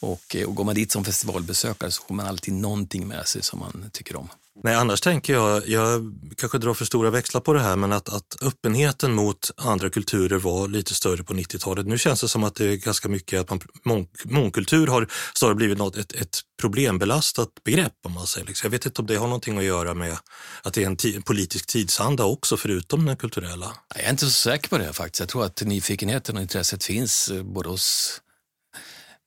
Och, 0.00 0.36
eh, 0.36 0.48
och 0.48 0.54
går 0.54 0.64
man 0.64 0.74
dit 0.74 0.92
som 0.92 1.04
festivalbesökare 1.04 1.90
så 1.90 2.02
får 2.02 2.14
man 2.14 2.26
alltid 2.26 2.54
någonting 2.54 3.08
med 3.08 3.26
sig 3.26 3.42
som 3.42 3.58
man 3.58 3.90
tycker 3.92 4.16
om. 4.16 4.28
Nej, 4.62 4.74
annars 4.74 5.00
tänker 5.00 5.32
jag, 5.32 5.68
jag 5.68 6.14
kanske 6.36 6.58
drar 6.58 6.74
för 6.74 6.84
stora 6.84 7.10
växlar 7.10 7.40
på 7.40 7.52
det 7.52 7.60
här, 7.60 7.76
men 7.76 7.92
att, 7.92 8.08
att 8.08 8.36
öppenheten 8.42 9.12
mot 9.12 9.50
andra 9.56 9.90
kulturer 9.90 10.38
var 10.38 10.68
lite 10.68 10.94
större 10.94 11.24
på 11.24 11.34
90-talet. 11.34 11.86
Nu 11.86 11.98
känns 11.98 12.20
det 12.20 12.28
som 12.28 12.44
att 12.44 12.54
det 12.54 12.64
är 12.64 12.76
ganska 12.76 13.08
mycket 13.08 13.40
att 13.40 13.50
man, 13.50 13.60
mång, 13.84 14.08
mångkultur 14.24 14.86
har 14.86 15.08
snarare 15.34 15.54
blivit 15.54 15.78
något, 15.78 15.96
ett, 15.96 16.12
ett 16.12 16.40
problembelastat 16.60 17.48
begrepp 17.64 17.92
om 18.04 18.12
man 18.12 18.26
säger. 18.26 18.46
Liksom. 18.46 18.66
Jag 18.66 18.70
vet 18.70 18.86
inte 18.86 19.00
om 19.00 19.06
det 19.06 19.16
har 19.16 19.26
någonting 19.26 19.58
att 19.58 19.64
göra 19.64 19.94
med 19.94 20.16
att 20.62 20.74
det 20.74 20.82
är 20.82 20.86
en 20.86 20.96
ti- 20.96 21.22
politisk 21.22 21.66
tidsanda 21.66 22.24
också, 22.24 22.56
förutom 22.56 23.04
den 23.06 23.16
kulturella. 23.16 23.72
Jag 23.94 24.04
är 24.04 24.10
inte 24.10 24.24
så 24.24 24.30
säker 24.30 24.68
på 24.68 24.78
det 24.78 24.92
faktiskt. 24.92 25.20
Jag 25.20 25.28
tror 25.28 25.44
att 25.44 25.62
nyfikenheten 25.62 26.36
och 26.36 26.42
intresset 26.42 26.84
finns 26.84 27.28
eh, 27.28 27.42
både 27.42 27.68
hos 27.68 28.20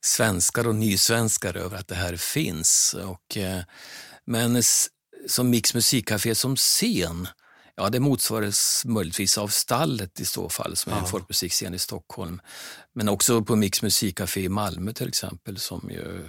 svenskar 0.04 0.66
och 0.66 0.74
nysvenskar 0.74 1.56
över 1.56 1.76
att 1.78 1.88
det 1.88 1.94
här 1.94 2.16
finns. 2.16 2.96
Och, 3.04 3.36
eh, 3.36 3.62
men 4.26 4.62
som 5.26 5.50
Mix 5.50 5.74
musikcafé 5.74 6.34
som 6.34 6.56
scen, 6.56 7.28
ja 7.74 7.88
det 7.88 8.00
motsvaras 8.00 8.82
möjligtvis 8.84 9.38
av 9.38 9.48
Stallet 9.48 10.20
i 10.20 10.24
så 10.24 10.48
fall 10.48 10.76
som 10.76 10.92
är 10.92 10.96
en 10.98 11.06
folkmusikscen 11.06 11.74
i 11.74 11.78
Stockholm. 11.78 12.40
Men 12.94 13.08
också 13.08 13.42
på 13.42 13.56
Mix 13.56 13.82
musikcafé 13.82 14.40
i 14.40 14.48
Malmö 14.48 14.92
till 14.92 15.08
exempel 15.08 15.58
som 15.58 15.90
ju 15.90 16.28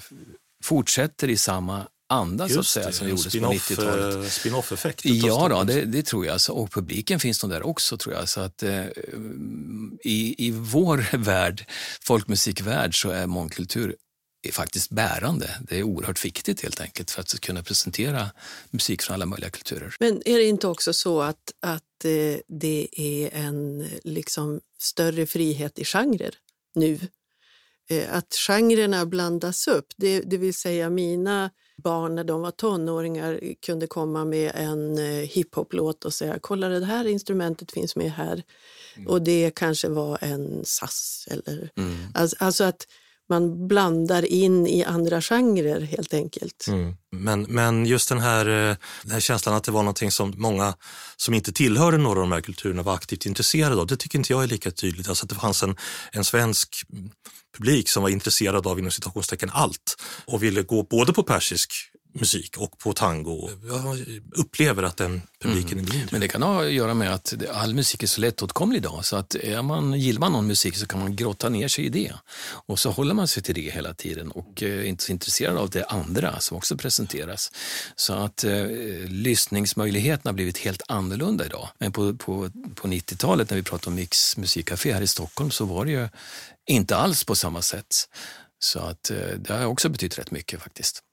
fortsätter 0.64 1.30
i 1.30 1.38
samma 1.38 1.88
anda 2.10 2.50
så 2.50 2.60
att 2.60 2.66
säga, 2.66 2.88
det, 2.88 2.94
som 2.94 3.10
gjordes 3.10 3.24
på 3.24 3.30
spin-off, 3.30 3.72
90-talet. 3.72 4.16
eh, 4.16 4.30
spin-off-effekt. 4.30 5.06
Ja, 5.06 5.48
då, 5.48 5.64
det, 5.64 5.86
det 5.86 6.04
tror 6.04 6.26
jag. 6.26 6.42
Så, 6.42 6.54
och 6.54 6.72
publiken 6.72 7.20
finns 7.20 7.44
nog 7.44 7.52
där 7.52 7.66
också 7.66 7.98
tror 7.98 8.16
jag. 8.16 8.30
Så 8.30 8.42
att, 8.42 8.64
eh, 8.64 8.86
i, 10.04 10.36
I 10.38 10.52
vår 10.52 11.18
värld, 11.18 11.66
folkmusikvärld, 12.02 13.02
så 13.02 13.10
är 13.10 13.28
mångkultur 13.28 13.96
är 14.44 14.52
faktiskt 14.52 14.90
bärande. 14.90 15.50
Det 15.62 15.80
är 15.80 15.84
oerhört 15.84 16.26
viktigt 16.26 16.62
helt 16.62 16.82
enkelt 16.82 17.12
för 17.12 17.22
att 17.22 17.40
kunna 17.40 17.64
presentera 17.64 18.32
musik 18.70 19.02
från 19.02 19.14
alla 19.14 19.26
möjliga 19.26 19.50
kulturer. 19.50 19.96
Men 20.00 20.22
är 20.26 20.38
det 20.38 20.44
inte 20.44 20.68
också 20.68 20.94
så 20.94 21.22
att, 21.22 21.54
att 21.60 22.06
eh, 22.06 22.40
det 22.48 22.88
är 22.92 23.30
en 23.34 23.88
liksom 24.04 24.62
större 24.80 25.26
frihet 25.26 25.80
i 25.80 25.86
genrer 25.86 26.36
nu? 26.76 27.00
Eh, 27.90 28.16
att 28.16 28.36
genrerna 28.48 29.06
blandas 29.06 29.68
upp, 29.68 29.86
det, 29.98 30.22
det 30.22 30.38
vill 30.38 30.54
säga 30.54 30.90
mina 30.90 31.50
barn 31.78 32.16
när 32.16 32.24
de 32.24 32.42
var 32.42 32.52
tonåringar 32.52 33.40
kunde 33.66 33.88
komma 33.88 34.26
med 34.26 34.52
en 34.56 34.98
eh, 34.98 35.30
hiphop-låt 35.30 36.06
och 36.06 36.14
säga 36.14 36.40
kolla 36.42 36.70
det 36.70 36.86
här 36.86 37.08
instrumentet 37.08 37.72
finns 37.72 37.96
med 37.96 38.12
här. 38.12 38.44
Och 39.08 39.22
det 39.22 39.52
kanske 39.56 39.90
var 39.90 40.18
en 40.22 40.66
sass. 40.66 41.28
Eller, 41.32 41.70
alltså, 42.14 42.36
alltså 42.40 42.64
att 42.64 42.88
man 43.30 43.68
blandar 43.68 44.26
in 44.26 44.68
i 44.68 44.84
andra 44.84 45.22
genrer 45.22 45.82
helt 45.82 46.14
enkelt. 46.14 46.66
Mm. 46.68 46.96
Men, 47.12 47.42
men 47.42 47.86
just 47.86 48.10
den 48.10 48.20
här, 48.20 48.46
eh, 48.46 48.76
den 49.04 49.12
här 49.12 49.20
känslan 49.20 49.56
att 49.56 49.64
det 49.64 49.72
var 49.72 49.84
någonting 49.84 50.12
som 50.12 50.34
många 50.38 50.74
som 51.18 51.34
inte 51.34 51.54
tillhörde 51.54 51.98
några 51.98 52.20
av 52.20 52.30
de 52.30 52.32
här 52.32 52.42
kulturerna 52.42 52.84
var 52.84 52.94
aktivt 52.94 53.26
intresserade 53.26 53.82
av, 53.82 53.88
det 53.88 53.98
tycker 53.98 54.18
inte 54.18 54.34
jag 54.34 54.44
är 54.44 54.48
lika 54.48 54.72
tydligt. 54.72 55.10
Alltså 55.10 55.26
att 55.26 55.30
det 55.30 55.36
fanns 55.36 55.64
en, 55.64 55.76
en 56.12 56.24
svensk 56.24 56.70
publik 57.58 57.90
som 57.90 58.04
var 58.04 58.10
intresserad 58.10 58.68
av 58.68 58.80
inom 58.80 58.92
citationstecken 58.92 59.50
allt 59.54 60.02
och 60.26 60.44
ville 60.44 60.62
gå 60.62 60.84
både 60.84 61.14
på 61.14 61.24
persisk 61.24 61.72
musik 62.14 62.58
och 62.58 62.78
på 62.80 62.94
tango. 62.94 63.50
Jag 63.68 64.06
upplever 64.32 64.84
att 64.84 64.98
den 64.98 65.22
publiken 65.42 65.80
är 65.80 65.84
mindre. 65.84 66.08
Men 66.12 66.22
det 66.22 66.28
kan 66.28 66.42
ha 66.44 66.66
att 66.66 66.72
göra 66.72 66.94
med 66.94 67.14
att 67.14 67.34
all 67.52 67.74
musik 67.74 68.04
är 68.04 68.08
så 68.08 68.22
lättåtkomlig 68.22 68.78
idag. 68.78 69.06
Så 69.06 69.16
att 69.16 69.36
är 69.36 69.62
man, 69.62 70.00
gillar 70.00 70.20
man 70.20 70.32
någon 70.32 70.48
musik 70.48 70.78
så 70.78 70.88
kan 70.88 71.00
man 71.00 71.16
grotta 71.16 71.50
ner 71.50 71.68
sig 71.68 71.86
i 71.86 71.90
det. 71.90 72.14
Och 72.44 72.80
så 72.80 72.92
håller 72.92 73.14
man 73.14 73.28
sig 73.28 73.44
till 73.44 73.56
det 73.56 73.72
hela 73.72 73.94
tiden 73.94 74.32
och 74.32 74.64
eh, 74.64 74.80
är 74.80 74.84
inte 74.84 75.04
så 75.04 75.12
intresserad 75.12 75.58
av 75.58 75.70
det 75.70 75.86
andra 75.86 76.40
som 76.40 76.58
också 76.58 76.78
presenteras. 76.78 77.52
Så 77.96 78.14
att 78.14 78.44
eh, 78.44 78.68
lyssningsmöjligheterna 79.08 80.30
har 80.30 80.34
blivit 80.34 80.58
helt 80.58 80.82
annorlunda 80.88 81.46
idag. 81.46 81.70
Men 81.78 81.92
på, 81.92 82.16
på, 82.16 82.50
på 82.76 82.88
90-talet 82.88 83.50
när 83.50 83.58
vi 83.58 83.64
pratade 83.64 83.88
om 83.88 83.96
Mix 83.96 84.38
musikcafé 84.38 84.94
här 84.94 85.02
i 85.02 85.08
Stockholm 85.08 85.52
så 85.52 85.66
var 85.66 85.86
det 85.86 85.92
ju 85.92 86.10
inte 86.66 86.96
alls 86.96 87.24
på 87.24 87.36
samma 87.36 87.62
sätt. 87.62 87.96
Så 88.60 88.80
att 88.80 89.10
eh, 89.10 89.18
det 89.18 89.54
har 89.54 89.66
också 89.66 89.90
betytt 89.90 90.20
rätt 90.20 90.32
mycket 90.32 90.62
faktiskt. 90.62 91.04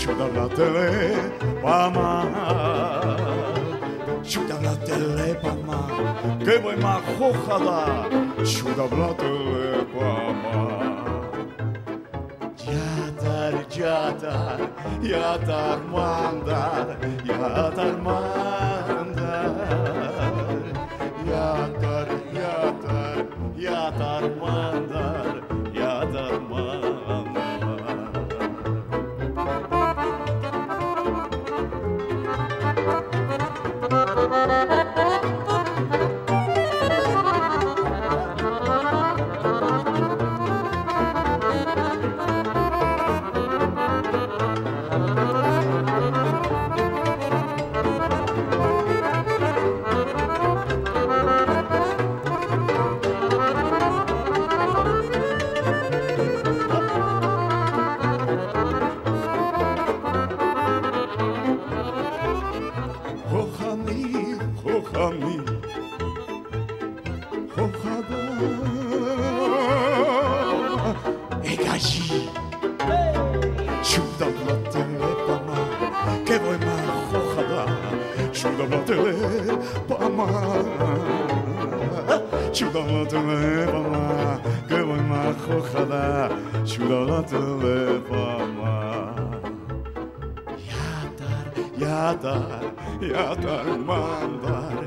Ciudadratele 0.00 0.88
pama 1.60 2.24
Ciudadratele 4.24 5.34
pama 5.42 5.80
Que 6.42 6.56
voi 6.58 6.76
ma 6.76 6.94
hojada 7.18 8.08
Ciudadratele 8.42 9.84
pama 9.92 10.68
Yatar, 12.64 13.54
yatar, 13.76 14.60
yatar 15.02 15.78
mandar 15.92 16.86
Yatar 17.28 17.94
mandar 18.06 19.52
Yatar, 21.30 22.08
yatar, 22.38 23.16
yatar 23.66 24.24
mandar 24.40 25.09
ciurala 86.70 87.22
te 87.30 87.40
levama 87.62 88.76
Yatar, 90.68 91.52
yatar, 91.82 92.64
yatar 93.12 93.66
mandar 93.88 94.78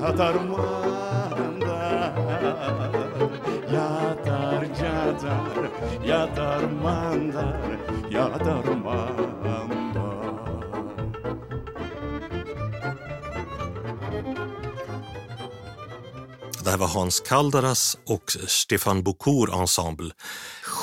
Yatar 0.00 0.36
mandar. 0.50 0.86
Yatar, 3.74 4.62
yatar, 4.82 5.62
yatar 6.04 6.62
mandar 6.82 7.78
Yatar 8.10 8.66
mandar. 8.84 9.66
Det 16.64 16.70
här 16.70 16.78
var 16.78 16.88
Hans 16.88 17.20
Kaldaras 17.20 17.98
och 18.06 18.36
Stefan 18.46 19.02
Bokor 19.02 19.60
Ensemble. 19.60 20.10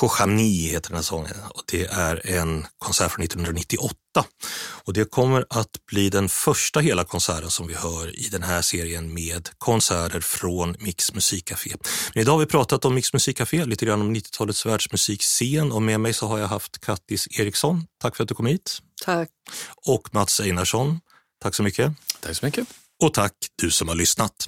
Chochamni 0.03 0.67
heter 0.67 0.89
den 0.89 0.95
här 0.95 1.03
sången 1.03 1.35
och 1.49 1.63
det 1.65 1.85
är 1.85 2.27
en 2.27 2.65
konsert 2.77 3.11
från 3.11 3.23
1998. 3.23 3.95
Och 4.57 4.93
det 4.93 5.11
kommer 5.11 5.45
att 5.49 5.85
bli 5.91 6.09
den 6.09 6.29
första 6.29 6.79
hela 6.79 7.03
konserten 7.03 7.49
som 7.49 7.67
vi 7.67 7.73
hör 7.73 8.19
i 8.19 8.29
den 8.29 8.43
här 8.43 8.61
serien 8.61 9.13
med 9.13 9.49
konserter 9.57 10.19
från 10.19 10.75
Mix 10.79 11.13
Musikcafé. 11.13 11.75
Men 12.13 12.21
idag 12.21 12.31
har 12.31 12.39
vi 12.39 12.45
pratat 12.45 12.85
om 12.85 12.95
Mix 12.95 13.13
Musikcafé, 13.13 13.65
lite 13.65 13.85
grann 13.85 14.01
om 14.01 14.15
90-talets 14.15 14.65
världsmusikscen 14.65 15.71
och 15.71 15.81
med 15.81 15.99
mig 15.99 16.13
så 16.13 16.27
har 16.27 16.39
jag 16.39 16.47
haft 16.47 16.81
Kattis 16.81 17.27
Eriksson. 17.39 17.85
Tack 18.01 18.15
för 18.15 18.23
att 18.23 18.29
du 18.29 18.35
kom 18.35 18.45
hit. 18.45 18.79
Tack. 19.05 19.29
Och 19.85 20.13
Mats 20.13 20.39
Einarsson. 20.39 20.99
Tack 21.41 21.55
så 21.55 21.63
mycket. 21.63 21.93
Tack 22.19 22.37
så 22.37 22.45
mycket. 22.45 22.67
Och 23.03 23.13
tack 23.13 23.33
du 23.61 23.71
som 23.71 23.87
har 23.87 23.95
lyssnat. 23.95 24.47